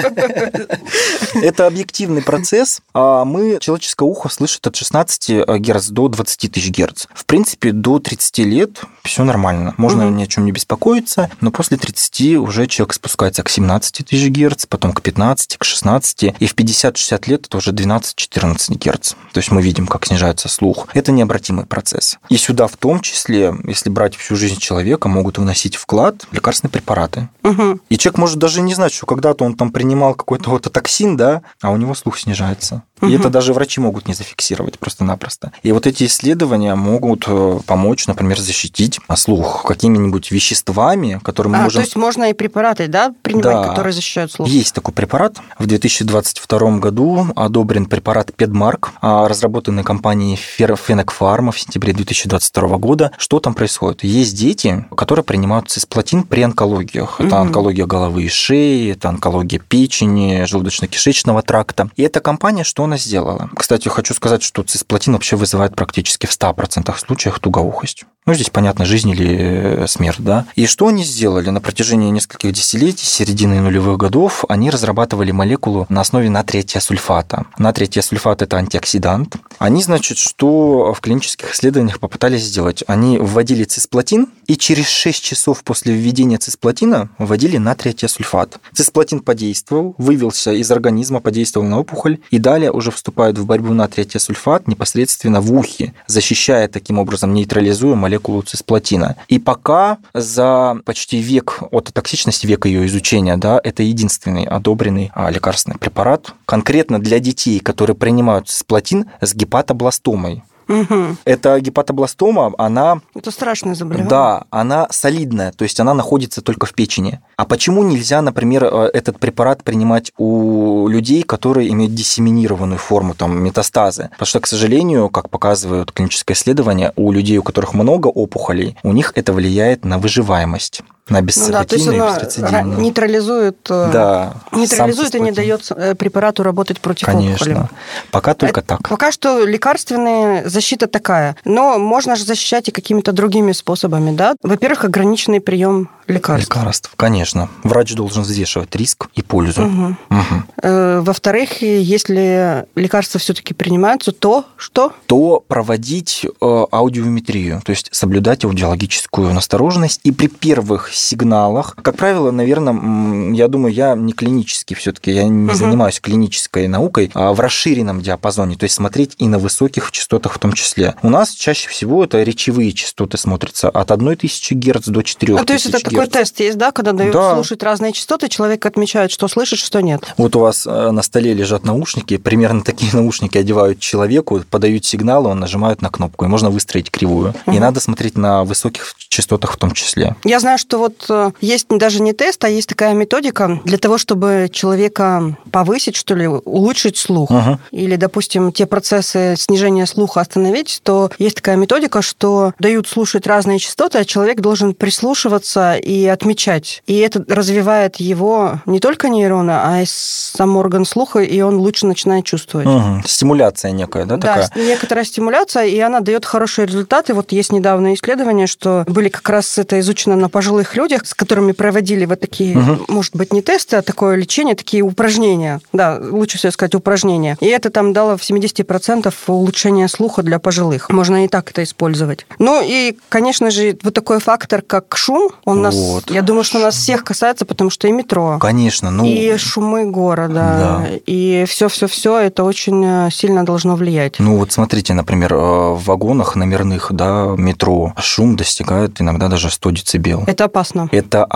Это 1.35 1.67
объективный 1.67 2.21
процесс. 2.21 2.81
А 2.93 3.23
мы, 3.23 3.57
человеческое 3.61 4.05
ухо 4.05 4.27
слышит 4.27 4.67
от 4.67 4.75
16 4.75 5.47
Гц 5.59 5.87
до 5.87 6.09
20 6.09 6.51
тысяч 6.51 6.71
Гц. 6.71 7.07
В 7.13 7.25
принципе, 7.25 7.52
принципе, 7.57 7.71
до 7.71 7.99
30 7.99 8.37
лет 8.39 8.81
все 9.03 9.23
нормально. 9.23 9.73
Можно 9.77 10.07
угу. 10.07 10.15
ни 10.15 10.23
о 10.23 10.27
чем 10.27 10.45
не 10.45 10.51
беспокоиться, 10.51 11.29
но 11.41 11.51
после 11.51 11.77
30 11.77 12.37
уже 12.37 12.67
человек 12.67 12.93
спускается 12.93 13.43
к 13.43 13.49
17 13.49 14.07
тысяч 14.07 14.27
герц, 14.29 14.65
потом 14.65 14.93
к 14.93 15.01
15, 15.01 15.57
к 15.57 15.63
16, 15.63 16.23
и 16.39 16.47
в 16.47 16.55
50-60 16.55 17.29
лет 17.29 17.45
это 17.47 17.57
уже 17.57 17.71
12-14 17.71 18.77
герц. 18.77 19.13
То 19.33 19.39
есть 19.39 19.51
мы 19.51 19.61
видим, 19.61 19.87
как 19.87 20.05
снижается 20.05 20.47
слух. 20.47 20.87
Это 20.93 21.11
необратимый 21.11 21.65
процесс. 21.65 22.17
И 22.29 22.37
сюда 22.37 22.67
в 22.67 22.77
том 22.77 23.01
числе, 23.01 23.53
если 23.65 23.89
брать 23.89 24.15
всю 24.15 24.35
жизнь 24.35 24.59
человека, 24.59 25.09
могут 25.09 25.37
вносить 25.37 25.75
вклад 25.75 26.25
лекарственные 26.31 26.71
препараты. 26.71 27.29
Угу. 27.43 27.79
И 27.89 27.97
человек 27.97 28.17
может 28.17 28.39
даже 28.39 28.61
не 28.61 28.73
знать, 28.73 28.93
что 28.93 29.05
когда-то 29.05 29.43
он 29.43 29.55
там 29.55 29.71
принимал 29.71 30.15
какой-то 30.15 30.49
вот 30.49 30.71
токсин, 30.71 31.17
да, 31.17 31.41
а 31.61 31.71
у 31.71 31.77
него 31.77 31.93
слух 31.93 32.17
снижается. 32.17 32.83
И 33.01 33.05
угу. 33.05 33.15
это 33.15 33.29
даже 33.29 33.53
врачи 33.53 33.81
могут 33.81 34.07
не 34.07 34.13
зафиксировать 34.13 34.79
просто-напросто. 34.79 35.51
И 35.61 35.71
вот 35.73 35.87
эти 35.87 36.05
исследования 36.05 36.75
могут 36.75 37.27
э, 37.27 37.31
помочь, 37.65 38.07
например, 38.07 38.39
защитить 38.39 38.99
слух 39.15 39.63
какими-нибудь 39.67 40.31
веществами, 40.31 41.19
которые 41.23 41.51
мы 41.51 41.57
а, 41.59 41.63
можем... 41.63 41.81
То 41.81 41.85
есть 41.85 41.95
можно 41.95 42.29
и 42.29 42.33
препараты, 42.33 42.87
да, 42.87 43.13
принимать, 43.21 43.55
да. 43.55 43.67
которые 43.69 43.93
защищают 43.93 44.31
слух? 44.31 44.47
Есть 44.47 44.73
такой 44.73 44.93
препарат. 44.93 45.37
В 45.59 45.65
2022 45.65 46.77
году 46.77 47.27
одобрен 47.35 47.85
препарат 47.85 48.33
Педмарк, 48.33 48.91
а, 49.01 49.27
разработанный 49.27 49.83
компанией 49.83 50.35
Фенек 50.35 51.11
Фарма 51.11 51.51
в 51.51 51.59
сентябре 51.59 51.93
2022 51.93 52.77
года. 52.77 53.11
Что 53.17 53.39
там 53.39 53.53
происходит? 53.53 54.03
Есть 54.03 54.35
дети, 54.35 54.85
которые 54.95 55.23
принимают 55.23 55.69
цисплатин 55.69 56.23
при 56.23 56.41
онкологиях. 56.41 57.19
Это 57.19 57.35
угу. 57.35 57.43
онкология 57.43 57.85
головы 57.85 58.23
и 58.23 58.29
шеи, 58.29 58.91
это 58.91 59.09
онкология 59.09 59.59
печени, 59.59 60.43
желудочно-кишечного 60.43 61.41
тракта. 61.41 61.89
И 61.95 62.03
эта 62.03 62.19
компания, 62.19 62.63
что 62.63 62.83
она 62.83 62.97
сделала? 62.97 63.49
Кстати, 63.55 63.87
хочу 63.89 64.13
сказать, 64.13 64.43
что 64.43 64.63
цисплатин 64.63 65.13
вообще 65.13 65.35
вызывает 65.35 65.75
практически 65.75 66.25
в 66.25 66.31
100% 66.31 66.95
случаях 67.33 67.39
тугоухость. 67.39 68.05
Ну, 68.25 68.33
здесь, 68.33 68.49
понятно, 68.49 68.85
жизнь 68.85 69.09
или 69.09 69.83
э, 69.83 69.87
смерть, 69.87 70.19
да. 70.19 70.45
И 70.55 70.65
что 70.65 70.87
они 70.87 71.03
сделали? 71.03 71.49
На 71.49 71.59
протяжении 71.59 72.09
нескольких 72.09 72.53
десятилетий, 72.53 73.05
середины 73.05 73.59
нулевых 73.59 73.97
годов, 73.97 74.45
они 74.47 74.69
разрабатывали 74.69 75.31
молекулу 75.31 75.85
на 75.89 76.01
основе 76.01 76.29
натрия 76.29 76.63
сульфата. 76.79 77.45
Натрия 77.57 78.01
сульфат– 78.01 78.41
это 78.43 78.55
антиоксидант. 78.55 79.35
Они, 79.59 79.83
значит, 79.83 80.17
что 80.17 80.93
в 80.93 81.01
клинических 81.01 81.53
исследованиях 81.53 81.99
попытались 81.99 82.43
сделать? 82.43 82.85
Они 82.87 83.17
вводили 83.17 83.65
цисплатин, 83.65 84.27
и 84.47 84.55
через 84.55 84.87
6 84.87 85.21
часов 85.21 85.63
после 85.63 85.93
введения 85.93 86.37
цисплатина 86.37 87.09
вводили 87.17 87.57
натрия 87.57 87.93
сульфат. 88.07 88.57
Цисплатин 88.73 89.19
подействовал, 89.19 89.95
вывелся 89.97 90.53
из 90.53 90.71
организма, 90.71 91.19
подействовал 91.19 91.67
на 91.67 91.79
опухоль, 91.79 92.19
и 92.31 92.39
далее 92.39 92.71
уже 92.71 92.91
вступает 92.91 93.37
в 93.37 93.45
борьбу 93.45 93.73
натрия 93.73 94.07
сульфат 94.17 94.69
непосредственно 94.69 95.41
в 95.41 95.53
ухе, 95.53 95.93
защищая 96.07 96.69
таким 96.69 96.99
образом, 96.99 97.33
нейтрализуя 97.33 97.95
молекулу 97.95 98.12
молекулу 98.13 98.41
цисплатина. 98.43 99.15
И 99.27 99.39
пока 99.39 99.97
за 100.13 100.77
почти 100.85 101.17
век 101.17 101.63
от 101.71 101.91
токсичности, 101.93 102.47
век 102.47 102.65
ее 102.65 102.85
изучения, 102.85 103.37
да, 103.37 103.59
это 103.63 103.83
единственный 103.83 104.45
одобренный 104.45 105.11
а, 105.13 105.31
лекарственный 105.31 105.77
препарат 105.77 106.33
конкретно 106.45 106.99
для 106.99 107.19
детей, 107.19 107.59
которые 107.59 107.95
принимают 107.95 108.49
цисплатин 108.49 109.05
с 109.21 109.33
гепатобластомой. 109.33 110.43
Угу. 110.67 111.17
Эта 111.25 111.59
гепатобластома, 111.59 112.53
она... 112.57 113.01
Это 113.15 113.31
страшное 113.31 113.75
заболевание. 113.75 114.09
Да, 114.09 114.43
она 114.49 114.87
солидная, 114.89 115.51
то 115.51 115.63
есть 115.63 115.79
она 115.79 115.93
находится 115.93 116.41
только 116.41 116.65
в 116.65 116.73
печени. 116.73 117.19
А 117.37 117.45
почему 117.45 117.83
нельзя, 117.83 118.21
например, 118.21 118.65
э, 118.65 118.89
этот 118.93 119.19
препарат 119.19 119.63
принимать 119.63 120.11
у 120.17 120.87
людей, 120.87 121.23
которые 121.23 121.71
имеют 121.71 121.93
диссеминированную 121.93 122.79
форму, 122.79 123.13
там, 123.13 123.41
метастазы? 123.41 124.09
Потому 124.11 124.27
что, 124.27 124.39
к 124.39 124.47
сожалению, 124.47 125.09
как 125.09 125.29
показывают 125.29 125.91
клиническое 125.91 126.35
исследование, 126.35 126.93
у 126.95 127.11
людей, 127.11 127.37
у 127.37 127.43
которых 127.43 127.73
много 127.73 128.07
опухолей, 128.07 128.77
у 128.83 128.91
них 128.91 129.13
это 129.15 129.33
влияет 129.33 129.85
на 129.85 129.97
выживаемость 129.97 130.83
на 131.09 131.21
бессахатинную 131.21 131.97
ну, 131.97 132.05
да, 132.05 132.15
то 132.15 132.25
есть 132.25 132.39
она 132.39 132.61
нейтрализует, 132.61 133.57
э, 133.69 133.89
да, 133.91 134.33
нейтрализует 134.53 135.13
и 135.15 135.19
не 135.19 135.31
дает 135.33 135.69
э, 135.71 135.95
препарату 135.95 136.43
работать 136.43 136.79
против 136.79 137.07
Конечно. 137.07 137.51
опухоли. 137.51 137.69
Пока 138.09 138.33
только 138.33 138.61
это, 138.61 138.69
так. 138.69 138.89
Пока 138.89 139.11
что 139.11 139.45
лекарственная 139.45 140.47
защита 140.47 140.87
такая. 140.87 141.35
Но 141.43 141.77
можно 141.77 142.15
же 142.15 142.23
защищать 142.23 142.69
и 142.69 142.71
какими-то 142.71 143.11
другими 143.11 143.51
способами, 143.51 144.15
да? 144.15 144.35
Во-первых, 144.41 144.85
ограниченный 144.85 145.41
прием 145.41 145.89
лекарств. 146.07 146.49
Лекарств, 146.49 146.91
конечно. 146.95 147.49
Врач 147.63 147.93
должен 147.93 148.23
взвешивать 148.23 148.75
риск 148.75 149.07
и 149.15 149.21
пользу. 149.21 149.63
Угу. 149.63 149.95
Угу. 150.09 151.03
Во-вторых, 151.03 151.61
если 151.61 152.65
лекарства 152.75 153.19
все-таки 153.19 153.53
принимаются, 153.53 154.11
то 154.11 154.45
что? 154.57 154.93
То 155.07 155.43
проводить 155.47 156.25
э, 156.25 156.29
аудиометрию, 156.71 157.61
то 157.63 157.71
есть 157.71 157.89
соблюдать 157.91 158.45
аудиологическую 158.45 159.33
настороженность. 159.33 159.99
И 160.03 160.11
при 160.11 160.27
первых 160.27 160.93
сигналах, 160.93 161.75
как 161.81 161.95
правило, 161.95 162.31
наверное, 162.31 163.33
я 163.33 163.47
думаю, 163.47 163.73
я 163.73 163.95
не 163.95 164.13
клинический 164.13 164.75
все-таки, 164.75 165.11
я 165.11 165.23
не 165.25 165.49
угу. 165.49 165.55
занимаюсь 165.55 165.99
клинической 165.99 166.67
наукой, 166.67 167.11
а 167.13 167.33
в 167.33 167.39
расширенном 167.39 168.01
диапазоне, 168.01 168.55
то 168.55 168.63
есть 168.63 168.75
смотреть 168.75 169.15
и 169.17 169.27
на 169.27 169.39
высоких 169.39 169.91
частотах 169.91 170.33
в 170.33 170.39
том 170.39 170.53
числе. 170.53 170.95
У 171.01 171.09
нас 171.09 171.31
чаще 171.31 171.69
всего 171.69 172.03
это 172.03 172.23
речевые 172.23 172.71
частоты 172.73 173.17
смотрятся 173.17 173.69
от 173.69 173.91
1000 173.91 174.55
Гц 174.55 174.87
до 174.87 175.01
4000 175.01 175.41
а, 175.41 175.45
то 175.45 175.53
есть 175.53 175.65
это 175.65 175.79
такой 175.93 176.07
тест 176.07 176.39
есть, 176.39 176.57
да, 176.57 176.71
когда 176.71 176.91
дают 176.91 177.13
да. 177.13 177.35
слушать 177.35 177.63
разные 177.63 177.93
частоты, 177.93 178.29
человек 178.29 178.65
отмечает, 178.65 179.11
что 179.11 179.27
слышит, 179.27 179.59
что 179.59 179.81
нет. 179.81 180.13
Вот 180.17 180.35
у 180.35 180.39
вас 180.39 180.65
э, 180.67 180.91
на 180.91 181.01
столе 181.01 181.33
лежат 181.33 181.63
наушники, 181.63 182.17
примерно 182.17 182.63
такие 182.63 182.91
наушники 182.93 183.37
одевают 183.37 183.79
человеку, 183.79 184.41
подают 184.49 184.85
сигнал, 184.85 185.27
он 185.27 185.39
нажимает 185.39 185.81
на 185.81 185.89
кнопку, 185.89 186.25
и 186.25 186.27
можно 186.27 186.49
выстроить 186.49 186.91
кривую. 186.91 187.33
Угу. 187.45 187.55
И 187.55 187.59
надо 187.59 187.79
смотреть 187.79 188.17
на 188.17 188.43
высоких 188.43 188.85
частотах 189.13 189.53
в 189.53 189.57
том 189.57 189.71
числе. 189.71 190.15
Я 190.23 190.39
знаю, 190.39 190.57
что 190.57 190.77
вот 190.79 191.05
э, 191.09 191.31
есть 191.41 191.67
даже 191.69 192.01
не 192.01 192.13
тест, 192.13 192.43
а 192.43 192.49
есть 192.49 192.67
такая 192.67 192.93
методика 192.93 193.59
для 193.63 193.77
того, 193.77 193.97
чтобы 193.97 194.49
человека 194.51 195.35
повысить, 195.51 195.95
что 195.95 196.15
ли, 196.15 196.27
улучшить 196.27 196.97
слух. 196.97 197.31
Угу. 197.31 197.59
Или, 197.71 197.95
допустим, 197.95 198.51
те 198.51 198.65
процессы 198.65 199.35
снижения 199.37 199.85
слуха 199.85 200.21
остановить, 200.21 200.81
то 200.83 201.11
есть 201.19 201.37
такая 201.37 201.55
методика, 201.55 202.01
что 202.01 202.53
дают 202.59 202.87
слушать 202.87 203.27
разные 203.27 203.59
частоты, 203.59 203.99
а 203.99 204.05
человек 204.05 204.41
должен 204.41 204.73
прислушиваться 204.73 205.75
и 205.75 206.05
отмечать. 206.07 206.83
И 206.87 206.97
это 206.97 207.23
развивает 207.27 207.97
его 207.97 208.61
не 208.65 208.79
только 208.79 209.09
нейроны, 209.09 209.51
а 209.51 209.81
и 209.81 209.85
сам 209.87 210.57
орган 210.57 210.85
слуха, 210.85 211.19
и 211.19 211.41
он 211.41 211.57
лучше 211.57 211.85
начинает 211.85 212.25
чувствовать. 212.25 212.67
Угу. 212.67 213.03
Стимуляция 213.05 213.71
некая, 213.71 214.05
да, 214.05 214.17
такая? 214.17 214.49
Да, 214.53 214.61
некоторая 214.61 215.05
стимуляция, 215.05 215.65
и 215.65 215.79
она 215.79 215.99
дает 215.99 216.25
хорошие 216.25 216.65
результаты. 216.65 217.13
Вот 217.13 217.31
есть 217.31 217.51
недавно 217.51 217.93
исследования, 217.93 218.47
что 218.47 218.83
были 218.87 219.02
как 219.09 219.27
раз 219.29 219.57
это 219.57 219.79
изучено 219.79 220.15
на 220.15 220.29
пожилых 220.29 220.75
людях, 220.75 221.05
с 221.05 221.13
которыми 221.13 221.51
проводили 221.51 222.05
вот 222.05 222.19
такие, 222.19 222.57
угу. 222.57 222.85
может 222.87 223.15
быть, 223.15 223.33
не 223.33 223.41
тесты, 223.41 223.77
а 223.77 223.81
такое 223.81 224.15
лечение, 224.15 224.55
такие 224.55 224.83
упражнения. 224.83 225.61
Да, 225.71 225.99
лучше 226.01 226.37
всего 226.37 226.51
сказать 226.51 226.75
упражнения. 226.75 227.37
И 227.39 227.47
это 227.47 227.69
там 227.69 227.93
дало 227.93 228.17
в 228.17 228.21
70% 228.21 229.13
улучшение 229.27 229.87
слуха 229.87 230.23
для 230.23 230.39
пожилых. 230.39 230.89
Можно 230.89 231.25
и 231.25 231.27
так 231.27 231.49
это 231.51 231.63
использовать. 231.63 232.25
Ну 232.39 232.61
и, 232.63 232.97
конечно 233.09 233.51
же, 233.51 233.77
вот 233.83 233.93
такой 233.93 234.19
фактор, 234.19 234.61
как 234.61 234.95
шум, 234.97 235.29
он 235.45 235.61
нас 235.61 235.75
вот. 235.75 236.09
Я 236.09 236.21
думаю, 236.21 236.43
что 236.43 236.59
нас 236.59 236.75
всех 236.75 237.03
касается, 237.03 237.45
потому 237.45 237.69
что 237.69 237.87
и 237.87 237.91
метро. 237.91 238.37
Конечно, 238.39 238.91
ну... 238.91 239.05
И 239.05 239.35
шумы 239.37 239.85
города, 239.85 240.33
да. 240.33 240.87
и 241.05 241.45
все-все-все 241.47 242.19
это 242.19 242.43
очень 242.43 242.83
э, 242.85 243.09
сильно 243.11 243.45
должно 243.45 243.75
влиять. 243.75 244.19
Ну 244.19 244.37
вот 244.37 244.51
смотрите, 244.51 244.93
например, 244.93 245.33
э, 245.33 245.37
в 245.37 245.83
вагонах 245.85 246.35
номерных, 246.35 246.91
да, 246.91 247.33
метро 247.37 247.93
шум 247.99 248.35
достигает 248.35 248.92
иногда 249.01 249.27
даже 249.27 249.49
100 249.49 249.71
децибел. 249.71 250.23
Это 250.27 250.45
опасно. 250.45 250.89
Это, 250.91 251.27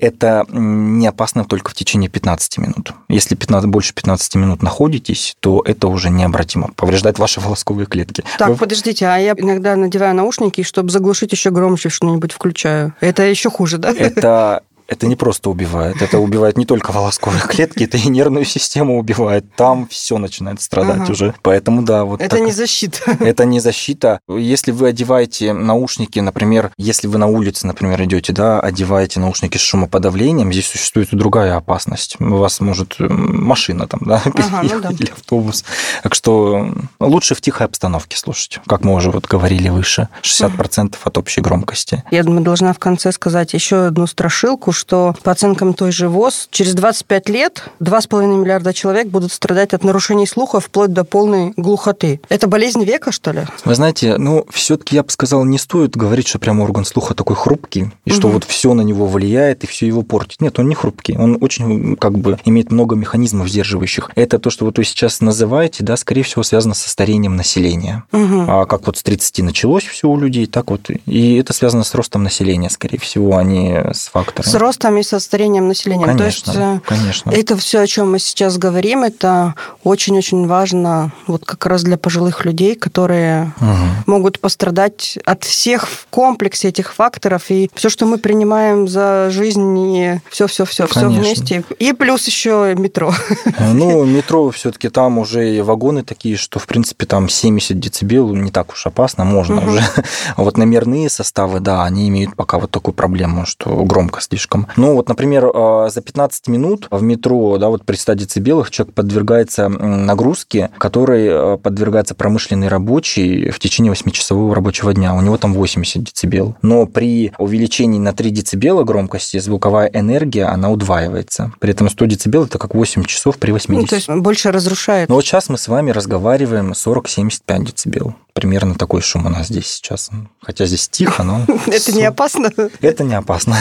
это 0.00 0.46
не 0.50 1.06
опасно 1.06 1.44
только 1.44 1.70
в 1.70 1.74
течение 1.74 2.08
15 2.08 2.58
минут. 2.58 2.92
Если 3.08 3.34
15, 3.34 3.68
больше 3.68 3.94
15 3.94 4.34
минут 4.36 4.62
находитесь, 4.62 5.36
то 5.40 5.62
это 5.64 5.88
уже 5.88 6.10
необратимо. 6.10 6.70
Повреждает 6.76 7.18
ваши 7.18 7.40
волосковые 7.40 7.86
клетки. 7.86 8.24
Так, 8.38 8.50
Вы... 8.50 8.56
подождите, 8.56 9.06
а 9.06 9.16
я 9.16 9.32
иногда 9.36 9.76
надеваю 9.76 10.14
наушники, 10.14 10.62
чтобы 10.62 10.90
заглушить 10.90 11.32
еще 11.32 11.50
громче 11.50 11.88
что-нибудь 11.88 12.32
включаю. 12.32 12.94
Это 13.00 13.22
еще 13.22 13.50
хуже, 13.50 13.78
да? 13.78 13.92
Это 13.92 14.62
это 14.86 15.06
не 15.06 15.16
просто 15.16 15.50
убивает, 15.50 16.02
это 16.02 16.18
убивает 16.18 16.58
не 16.58 16.66
только 16.66 16.92
волосковые 16.92 17.42
клетки, 17.42 17.84
это 17.84 17.96
и 17.96 18.08
нервную 18.08 18.44
систему 18.44 18.98
убивает. 18.98 19.44
Там 19.56 19.86
все 19.88 20.18
начинает 20.18 20.60
страдать 20.60 21.02
ага. 21.02 21.12
уже. 21.12 21.34
Поэтому 21.42 21.82
да, 21.82 22.04
вот 22.04 22.20
Это 22.20 22.36
так. 22.36 22.46
не 22.46 22.52
защита. 22.52 22.98
Это 23.20 23.44
не 23.44 23.60
защита. 23.60 24.20
Если 24.28 24.72
вы 24.72 24.88
одеваете 24.88 25.52
наушники, 25.52 26.18
например, 26.18 26.72
если 26.76 27.06
вы 27.06 27.18
на 27.18 27.26
улице, 27.26 27.66
например, 27.66 28.02
идете, 28.04 28.32
да, 28.32 28.60
одеваете 28.60 29.20
наушники 29.20 29.56
с 29.56 29.60
шумоподавлением, 29.60 30.52
здесь 30.52 30.66
существует 30.66 31.08
другая 31.12 31.56
опасность. 31.56 32.16
У 32.20 32.36
вас 32.36 32.60
может 32.60 32.96
машина 32.98 33.86
там, 33.86 34.00
да, 34.04 34.22
ага, 34.24 34.62
ну 34.62 34.80
да. 34.80 34.90
или 34.90 35.10
автобус. 35.10 35.64
Так 36.02 36.14
что 36.14 36.68
лучше 37.00 37.34
в 37.34 37.40
тихой 37.40 37.66
обстановке 37.66 38.16
слушать, 38.16 38.60
как 38.66 38.84
мы 38.84 38.94
уже 38.94 39.10
вот 39.10 39.26
говорили 39.26 39.70
выше, 39.70 40.08
60% 40.22 40.96
от 41.02 41.18
общей 41.18 41.40
громкости. 41.40 42.02
Я 42.10 42.22
думаю, 42.22 42.42
должна 42.42 42.72
в 42.74 42.78
конце 42.78 43.12
сказать 43.12 43.54
еще 43.54 43.86
одну 43.86 44.06
страшилку, 44.06 44.73
что 44.74 45.14
по 45.22 45.32
оценкам 45.32 45.74
той 45.74 45.92
же 45.92 46.08
ВОЗ, 46.08 46.48
через 46.50 46.74
25 46.74 47.28
лет 47.30 47.64
2,5 47.80 48.26
миллиарда 48.26 48.74
человек 48.74 49.06
будут 49.08 49.32
страдать 49.32 49.72
от 49.72 49.84
нарушений 49.84 50.26
слуха 50.26 50.60
вплоть 50.60 50.92
до 50.92 51.04
полной 51.04 51.52
глухоты. 51.56 52.20
Это 52.28 52.46
болезнь 52.46 52.84
века, 52.84 53.12
что 53.12 53.32
ли? 53.32 53.42
Вы 53.64 53.74
знаете, 53.74 54.16
ну, 54.18 54.46
все-таки 54.50 54.96
я 54.96 55.02
бы 55.02 55.10
сказал, 55.10 55.44
не 55.44 55.58
стоит 55.58 55.96
говорить, 55.96 56.28
что 56.28 56.38
прям 56.38 56.60
орган 56.60 56.84
слуха 56.84 57.14
такой 57.14 57.36
хрупкий, 57.36 57.90
и 58.04 58.10
угу. 58.10 58.18
что 58.18 58.28
вот 58.28 58.44
все 58.44 58.74
на 58.74 58.82
него 58.82 59.06
влияет 59.06 59.64
и 59.64 59.66
все 59.66 59.86
его 59.86 60.02
портит. 60.02 60.40
Нет, 60.40 60.58
он 60.58 60.68
не 60.68 60.74
хрупкий. 60.74 61.16
Он 61.16 61.38
очень, 61.40 61.96
как 61.96 62.18
бы, 62.18 62.38
имеет 62.44 62.70
много 62.70 62.96
механизмов 62.96 63.48
сдерживающих. 63.48 64.10
Это 64.14 64.38
то, 64.38 64.50
что 64.50 64.64
вот 64.64 64.78
вы 64.78 64.84
сейчас 64.84 65.20
называете, 65.20 65.84
да, 65.84 65.96
скорее 65.96 66.22
всего, 66.22 66.42
связано 66.42 66.74
со 66.74 66.88
старением 66.88 67.36
населения. 67.36 68.04
Угу. 68.12 68.44
А 68.48 68.66
как 68.66 68.86
вот 68.86 68.96
с 68.96 69.02
30 69.02 69.38
началось 69.44 69.84
все 69.84 70.08
у 70.08 70.18
людей, 70.18 70.46
так 70.46 70.70
вот. 70.70 70.90
И 71.06 71.36
это 71.36 71.52
связано 71.52 71.84
с 71.84 71.94
ростом 71.94 72.22
населения, 72.22 72.70
скорее 72.70 72.98
всего, 72.98 73.36
а 73.36 73.44
не 73.44 73.92
с 73.92 74.08
фактором. 74.08 74.50
С 74.50 74.54
ростом 74.64 74.96
и 74.96 75.02
со 75.02 75.20
старением 75.20 75.68
населения. 75.68 76.06
Конечно, 76.06 76.18
То 76.18 76.24
есть, 76.24 76.48
э, 76.56 76.80
конечно. 76.86 77.30
Это 77.30 77.56
все, 77.56 77.80
о 77.80 77.86
чем 77.86 78.12
мы 78.12 78.18
сейчас 78.18 78.58
говорим, 78.58 79.02
это 79.02 79.54
очень-очень 79.82 80.46
важно 80.46 81.12
вот 81.26 81.44
как 81.44 81.66
раз 81.66 81.82
для 81.82 81.98
пожилых 81.98 82.44
людей, 82.44 82.74
которые 82.74 83.52
угу. 83.60 84.04
могут 84.06 84.40
пострадать 84.40 85.18
от 85.24 85.44
всех 85.44 85.88
в 85.88 86.06
комплексе 86.10 86.68
этих 86.68 86.94
факторов. 86.94 87.50
И 87.50 87.70
все, 87.74 87.88
что 87.88 88.06
мы 88.06 88.18
принимаем 88.18 88.88
за 88.88 89.28
жизнь, 89.30 89.78
и 89.78 90.20
все-все-все, 90.30 90.86
все 90.86 91.08
вместе. 91.08 91.64
И 91.78 91.92
плюс 91.92 92.26
еще 92.26 92.74
метро. 92.76 93.12
Э, 93.58 93.72
ну, 93.72 94.04
метро 94.04 94.50
все-таки 94.50 94.88
там 94.88 95.18
уже 95.18 95.62
вагоны 95.62 96.02
такие, 96.02 96.36
что, 96.36 96.58
в 96.58 96.66
принципе, 96.66 97.06
там 97.06 97.28
70 97.28 97.78
децибел 97.78 98.34
не 98.34 98.50
так 98.50 98.72
уж 98.72 98.86
опасно, 98.86 99.24
можно 99.24 99.58
угу. 99.58 99.70
уже. 99.70 99.82
Вот 100.36 100.56
номерные 100.56 101.10
составы, 101.10 101.60
да, 101.60 101.84
они 101.84 102.08
имеют 102.08 102.36
пока 102.36 102.58
вот 102.58 102.70
такую 102.70 102.94
проблему, 102.94 103.46
что 103.46 103.84
громко 103.84 104.20
слишком. 104.20 104.53
Ну, 104.76 104.94
вот, 104.94 105.08
например, 105.08 105.50
э, 105.52 105.88
за 105.92 106.00
15 106.00 106.48
минут 106.48 106.86
в 106.90 107.02
метро, 107.02 107.58
да, 107.58 107.68
вот 107.68 107.84
при 107.84 107.96
100 107.96 108.14
децибелах 108.14 108.70
человек 108.70 108.94
подвергается 108.94 109.68
нагрузке, 109.68 110.70
которой 110.78 111.26
э, 111.26 111.58
подвергается 111.58 112.14
промышленный 112.14 112.68
рабочий 112.68 113.50
в 113.50 113.58
течение 113.58 113.92
8-часового 113.92 114.54
рабочего 114.54 114.94
дня. 114.94 115.14
У 115.14 115.20
него 115.20 115.36
там 115.36 115.54
80 115.54 116.02
децибел. 116.02 116.56
Но 116.62 116.86
при 116.86 117.32
увеличении 117.38 117.98
на 117.98 118.12
3 118.12 118.30
децибела 118.30 118.84
громкости 118.84 119.38
звуковая 119.38 119.90
энергия, 119.92 120.44
она 120.44 120.70
удваивается. 120.70 121.52
При 121.60 121.70
этом 121.70 121.88
100 121.88 122.06
децибел– 122.06 122.44
это 122.46 122.58
как 122.58 122.74
8 122.74 123.04
часов 123.04 123.38
при 123.38 123.52
80. 123.52 123.80
Ну, 123.80 123.86
то 123.86 123.96
есть 123.96 124.08
больше 124.08 124.52
разрушает. 124.52 125.08
Но 125.08 125.16
вот 125.16 125.24
сейчас 125.24 125.48
мы 125.48 125.58
с 125.58 125.68
вами 125.68 125.90
разговариваем 125.90 126.72
40-75 126.72 127.64
децибел 127.64 128.14
примерно 128.34 128.74
такой 128.74 129.00
шум 129.00 129.26
у 129.26 129.28
нас 129.28 129.46
здесь 129.46 129.68
сейчас. 129.68 130.10
Хотя 130.42 130.66
здесь 130.66 130.88
тихо, 130.88 131.22
но... 131.22 131.46
Это 131.66 131.92
не 131.92 132.02
опасно? 132.02 132.50
Это 132.80 133.04
не 133.04 133.14
опасно. 133.14 133.56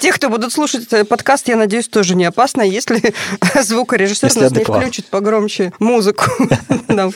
Те, 0.00 0.12
кто 0.12 0.30
будут 0.30 0.52
слушать 0.52 0.88
подкаст, 1.08 1.48
я 1.48 1.56
надеюсь, 1.56 1.88
тоже 1.88 2.14
не 2.14 2.24
опасно, 2.24 2.62
если 2.62 3.14
звукорежиссер 3.62 4.34
нас 4.36 4.52
не 4.52 4.64
включит 4.64 5.06
погромче 5.06 5.72
музыку. 5.80 6.24
Да, 6.88 7.10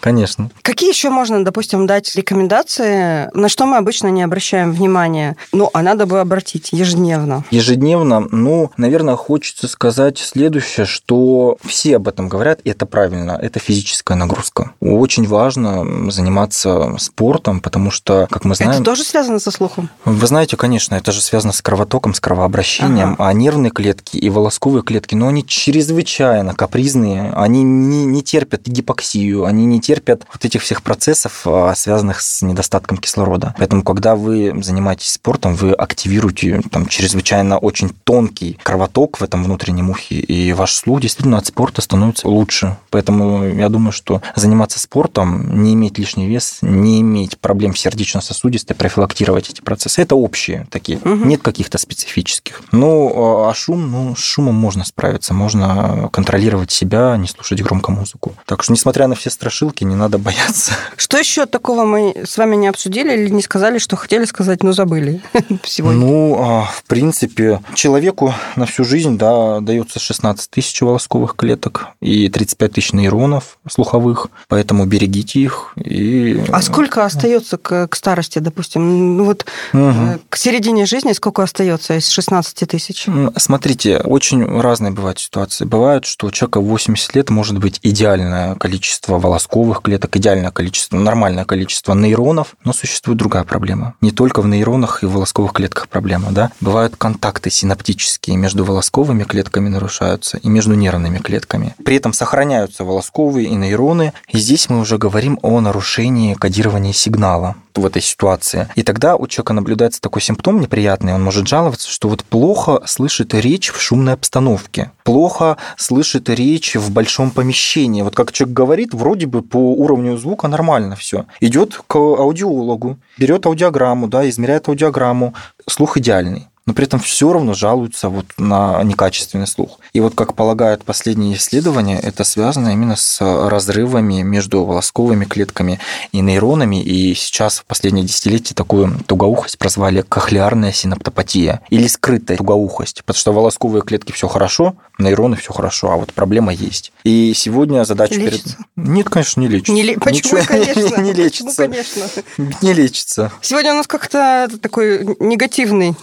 конечно. 0.00 0.50
Какие 0.62 0.90
еще 0.90 1.08
можно, 1.08 1.44
допустим, 1.44 1.86
дать 1.86 2.14
рекомендации, 2.16 3.30
на 3.34 3.48
что 3.48 3.66
мы 3.66 3.76
обычно 3.76 4.08
не 4.08 4.22
обращаем 4.22 4.72
внимания, 4.72 5.36
ну, 5.52 5.70
а 5.72 5.82
надо 5.82 6.06
бы 6.06 6.20
обратить 6.20 6.70
ежедневно? 6.72 7.44
Ежедневно, 7.50 8.26
ну, 8.32 8.72
наверное, 8.76 9.14
хочется 9.14 9.68
сказать 9.68 10.18
следующее, 10.18 10.84
что 10.84 11.58
все 11.64 11.96
об 11.96 12.08
этом 12.08 12.28
говорят, 12.28 12.60
и 12.64 12.70
это 12.70 12.86
правильно, 12.86 13.38
это 13.40 13.60
физическая 13.60 14.16
нагрузка. 14.16 14.72
Очень 14.80 15.28
важно 15.28 15.84
заниматься 16.10 16.96
спортом, 16.98 17.60
потому 17.60 17.90
что, 17.90 18.26
как 18.30 18.44
мы 18.44 18.54
знаем... 18.54 18.72
Это 18.72 18.84
тоже 18.84 19.04
связано 19.04 19.38
со 19.38 19.50
слухом? 19.50 19.90
Вы 20.04 20.26
знаете, 20.26 20.56
конечно, 20.56 20.94
это 20.94 21.12
же 21.12 21.20
связано 21.20 21.52
с 21.52 21.62
кровотоком, 21.62 22.14
с 22.14 22.20
кровообращением, 22.20 23.14
ага. 23.14 23.28
а 23.28 23.32
нервные 23.32 23.70
клетки 23.70 24.16
и 24.16 24.30
волосковые 24.30 24.82
клетки, 24.82 25.14
ну, 25.14 25.28
они 25.28 25.46
чрезвычайно 25.46 26.54
капризные, 26.54 27.32
они 27.34 27.62
не, 27.62 28.04
не 28.04 28.22
терпят 28.22 28.62
гипоксию, 28.66 29.44
они 29.44 29.66
не 29.66 29.80
терпят 29.80 30.26
вот 30.32 30.44
этих 30.44 30.62
всех 30.62 30.82
процессов, 30.82 31.42
а, 31.44 31.74
связанных 31.74 32.20
с 32.20 32.42
недостатком 32.42 32.98
кислорода. 32.98 33.54
Поэтому, 33.58 33.82
когда 33.82 34.16
вы 34.16 34.54
занимаетесь 34.62 35.10
спортом, 35.10 35.54
вы 35.54 35.72
активируете 35.72 36.60
там 36.70 36.86
чрезвычайно 36.86 37.58
очень 37.58 37.90
тонкий 38.04 38.58
кровоток 38.62 39.20
в 39.20 39.24
этом 39.24 39.44
внутреннем 39.44 39.90
ухе, 39.90 40.16
и 40.16 40.52
ваш 40.52 40.74
слух 40.74 41.00
действительно 41.00 41.38
от 41.38 41.46
спорта 41.46 41.82
становится 41.82 42.28
лучше. 42.28 42.76
Поэтому 42.90 43.44
я 43.44 43.68
думаю, 43.68 43.92
что 43.92 44.22
заниматься 44.36 44.78
спортом, 44.78 45.62
не 45.62 45.74
иметь 45.82 45.98
лишний 45.98 46.28
вес, 46.28 46.58
не 46.62 47.00
иметь 47.00 47.38
проблем 47.38 47.74
сердечно-сосудистой, 47.74 48.76
профилактировать 48.76 49.50
эти 49.50 49.60
процессы. 49.60 50.00
Это 50.02 50.14
общие 50.14 50.66
такие, 50.70 50.98
угу. 50.98 51.24
нет 51.24 51.42
каких-то 51.42 51.78
специфических. 51.78 52.62
Ну, 52.70 53.48
а 53.48 53.54
шум, 53.54 53.90
ну, 53.90 54.14
с 54.14 54.20
шумом 54.20 54.54
можно 54.54 54.84
справиться, 54.84 55.34
можно 55.34 56.08
контролировать 56.12 56.70
себя, 56.70 57.16
не 57.16 57.26
слушать 57.26 57.60
громко 57.62 57.90
музыку. 57.90 58.34
Так 58.46 58.62
что, 58.62 58.72
несмотря 58.72 59.08
на 59.08 59.16
все 59.16 59.30
страшилки, 59.30 59.82
не 59.82 59.96
надо 59.96 60.18
бояться. 60.18 60.72
Что 60.96 61.18
еще 61.18 61.46
такого 61.46 61.84
мы 61.84 62.14
с 62.24 62.38
вами 62.38 62.56
не 62.56 62.68
обсудили 62.68 63.12
или 63.14 63.30
не 63.30 63.42
сказали, 63.42 63.78
что 63.78 63.96
хотели 63.96 64.24
сказать, 64.24 64.62
но 64.62 64.72
забыли 64.72 65.20
сегодня? 65.64 66.00
Ну, 66.00 66.36
а, 66.38 66.64
в 66.64 66.84
принципе, 66.84 67.60
человеку 67.74 68.34
на 68.54 68.66
всю 68.66 68.84
жизнь 68.84 69.18
да, 69.18 69.60
дается 69.60 69.98
16 69.98 70.48
тысяч 70.48 70.80
волосковых 70.80 71.34
клеток 71.34 71.88
и 72.00 72.28
35 72.28 72.72
тысяч 72.72 72.92
нейронов 72.92 73.58
слуховых, 73.68 74.28
поэтому 74.48 74.86
берегите 74.86 75.40
их, 75.40 75.71
и... 75.76 76.44
А 76.50 76.62
сколько 76.62 77.04
остается 77.04 77.58
к, 77.58 77.88
к 77.88 77.96
старости, 77.96 78.38
допустим? 78.38 79.16
Ну 79.16 79.24
вот 79.24 79.46
угу. 79.72 80.20
к 80.28 80.36
середине 80.36 80.86
жизни 80.86 81.12
сколько 81.12 81.42
остается 81.42 81.96
из 81.96 82.08
16 82.08 82.68
тысяч? 82.68 83.06
Смотрите, 83.36 83.98
очень 83.98 84.44
разные 84.44 84.92
бывают 84.92 85.18
ситуации. 85.18 85.64
Бывает, 85.64 86.04
что 86.04 86.26
у 86.26 86.30
человека 86.30 86.60
80 86.60 87.14
лет 87.14 87.30
может 87.30 87.58
быть 87.58 87.80
идеальное 87.82 88.54
количество 88.56 89.18
волосковых 89.18 89.82
клеток, 89.82 90.16
идеальное 90.16 90.50
количество, 90.50 90.96
нормальное 90.96 91.44
количество 91.44 91.94
нейронов, 91.94 92.54
но 92.64 92.72
существует 92.72 93.18
другая 93.18 93.44
проблема. 93.44 93.94
Не 94.00 94.10
только 94.10 94.42
в 94.42 94.48
нейронах 94.48 95.02
и 95.02 95.06
в 95.06 95.12
волосковых 95.12 95.52
клетках 95.52 95.88
проблема, 95.88 96.32
да? 96.32 96.50
Бывают 96.60 96.96
контакты 96.96 97.50
синаптические 97.50 98.36
между 98.36 98.64
волосковыми 98.64 99.24
клетками 99.24 99.68
нарушаются 99.68 100.38
и 100.38 100.48
между 100.48 100.74
нервными 100.74 101.18
клетками. 101.18 101.74
При 101.84 101.96
этом 101.96 102.12
сохраняются 102.12 102.84
волосковые 102.84 103.48
и 103.48 103.54
нейроны, 103.54 104.12
и 104.28 104.38
здесь 104.38 104.68
мы 104.68 104.80
уже 104.80 104.98
говорим 104.98 105.38
о 105.42 105.60
нарушении 105.62 106.34
кодирования 106.34 106.92
сигнала 106.92 107.56
в 107.74 107.86
этой 107.86 108.02
ситуации. 108.02 108.68
И 108.74 108.82
тогда 108.82 109.16
у 109.16 109.26
человека 109.26 109.54
наблюдается 109.54 110.00
такой 110.00 110.20
симптом 110.20 110.60
неприятный, 110.60 111.14
он 111.14 111.22
может 111.22 111.48
жаловаться, 111.48 111.88
что 111.88 112.08
вот 112.08 112.24
плохо 112.24 112.82
слышит 112.86 113.34
речь 113.34 113.70
в 113.70 113.80
шумной 113.80 114.14
обстановке, 114.14 114.90
плохо 115.04 115.56
слышит 115.76 116.28
речь 116.28 116.76
в 116.76 116.90
большом 116.90 117.30
помещении. 117.30 118.02
Вот 118.02 118.14
как 118.14 118.32
человек 118.32 118.54
говорит, 118.54 118.94
вроде 118.94 119.26
бы 119.26 119.42
по 119.42 119.72
уровню 119.72 120.16
звука 120.18 120.48
нормально 120.48 120.96
все. 120.96 121.24
Идет 121.40 121.80
к 121.86 121.96
аудиологу, 121.96 122.98
берет 123.16 123.46
аудиограмму, 123.46 124.08
да, 124.08 124.28
измеряет 124.28 124.68
аудиограмму, 124.68 125.34
слух 125.66 125.96
идеальный 125.96 126.48
но 126.66 126.74
при 126.74 126.84
этом 126.84 127.00
все 127.00 127.32
равно 127.32 127.54
жалуются 127.54 128.08
вот 128.08 128.26
на 128.38 128.82
некачественный 128.82 129.46
слух. 129.46 129.78
И 129.92 130.00
вот, 130.00 130.14
как 130.14 130.34
полагают 130.34 130.84
последние 130.84 131.36
исследования, 131.36 131.98
это 131.98 132.24
связано 132.24 132.70
именно 132.70 132.96
с 132.96 133.20
разрывами 133.20 134.22
между 134.22 134.64
волосковыми 134.64 135.24
клетками 135.24 135.80
и 136.12 136.20
нейронами, 136.20 136.82
и 136.82 137.14
сейчас 137.14 137.60
в 137.60 137.64
последние 137.64 138.04
десятилетия 138.06 138.54
такую 138.54 138.98
тугоухость 139.06 139.58
прозвали 139.58 140.02
кохлеарная 140.02 140.72
синаптопатия 140.72 141.60
или 141.70 141.86
скрытая 141.86 142.36
тугоухость, 142.36 143.02
потому 143.04 143.18
что 143.18 143.32
волосковые 143.32 143.82
клетки 143.82 144.12
все 144.12 144.28
хорошо, 144.28 144.76
нейроны 144.98 145.36
все 145.36 145.52
хорошо, 145.52 145.90
а 145.90 145.96
вот 145.96 146.12
проблема 146.12 146.52
есть. 146.52 146.92
И 147.04 147.32
сегодня 147.34 147.84
задача 147.84 148.14
лечится? 148.14 148.56
перед... 148.76 148.88
Нет, 148.88 149.08
конечно, 149.10 149.40
не 149.40 149.48
лечится. 149.48 149.72
Не 149.72 149.82
ле... 149.82 149.98
Почему, 149.98 150.38
Ничего 150.38 150.40
конечно? 150.46 150.96
Не 151.02 151.12
лечится. 151.12 151.68
Почему, 151.68 151.72
конечно? 151.72 152.56
Не 152.62 152.72
лечится. 152.72 153.32
Сегодня 153.40 153.72
у 153.72 153.76
нас 153.76 153.86
как-то 153.86 154.48
такой 154.60 155.16
негативный 155.18 155.94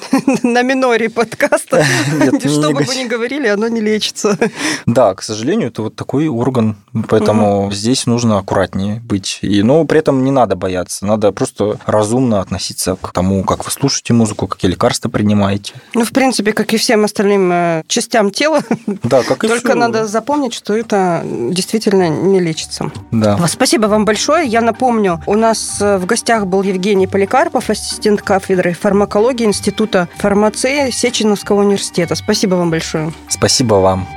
на 0.53 0.61
миноре 0.61 1.09
подкаста. 1.09 1.85
Нет, 2.13 2.41
Что 2.41 2.71
бы 2.71 2.83
вы 2.83 2.95
ни 2.95 3.07
говорили, 3.07 3.47
оно 3.47 3.67
не 3.67 3.81
лечится. 3.81 4.37
Да, 4.85 5.13
к 5.15 5.21
сожалению, 5.21 5.69
это 5.69 5.83
вот 5.83 5.95
такой 5.95 6.27
орган, 6.27 6.75
поэтому 7.07 7.71
здесь 7.71 8.05
нужно 8.05 8.37
аккуратнее 8.39 9.01
быть. 9.01 9.39
И, 9.41 9.61
но 9.63 9.85
при 9.85 9.99
этом 9.99 10.23
не 10.23 10.31
надо 10.31 10.55
бояться, 10.55 11.05
надо 11.05 11.31
просто 11.31 11.77
разумно 11.85 12.41
относиться 12.41 12.95
к 12.95 13.11
тому, 13.11 13.43
как 13.43 13.65
вы 13.65 13.71
слушаете 13.71 14.13
музыку, 14.13 14.47
какие 14.47 14.71
лекарства 14.71 15.09
принимаете. 15.09 15.73
Ну, 15.93 16.03
в 16.03 16.11
принципе, 16.11 16.53
как 16.53 16.73
и 16.73 16.77
всем 16.77 17.05
остальным 17.05 17.51
э, 17.51 17.83
частям 17.87 18.31
тела. 18.31 18.61
Да, 19.03 19.23
как 19.23 19.43
и 19.43 19.47
Только 19.47 19.75
надо 19.75 20.07
запомнить, 20.07 20.53
что 20.53 20.75
это 20.75 21.23
действительно 21.25 22.09
не 22.09 22.39
лечится. 22.39 22.91
Да. 23.11 23.39
Спасибо 23.47 23.87
вам 23.87 24.05
большое. 24.05 24.47
Я 24.47 24.61
напомню, 24.61 25.21
у 25.25 25.35
нас 25.35 25.77
э, 25.81 25.97
в 25.97 26.05
гостях 26.05 26.47
был 26.47 26.63
Евгений 26.63 27.07
Поликарпов, 27.07 27.69
ассистент 27.69 28.21
кафедры 28.21 28.73
фармакологии 28.73 29.45
Института 29.45 30.07
фармации 30.39 30.89
Сеченовского 30.89 31.59
университета. 31.59 32.15
Спасибо 32.15 32.55
вам 32.55 32.71
большое. 32.71 33.11
Спасибо 33.27 33.75
вам. 33.75 34.07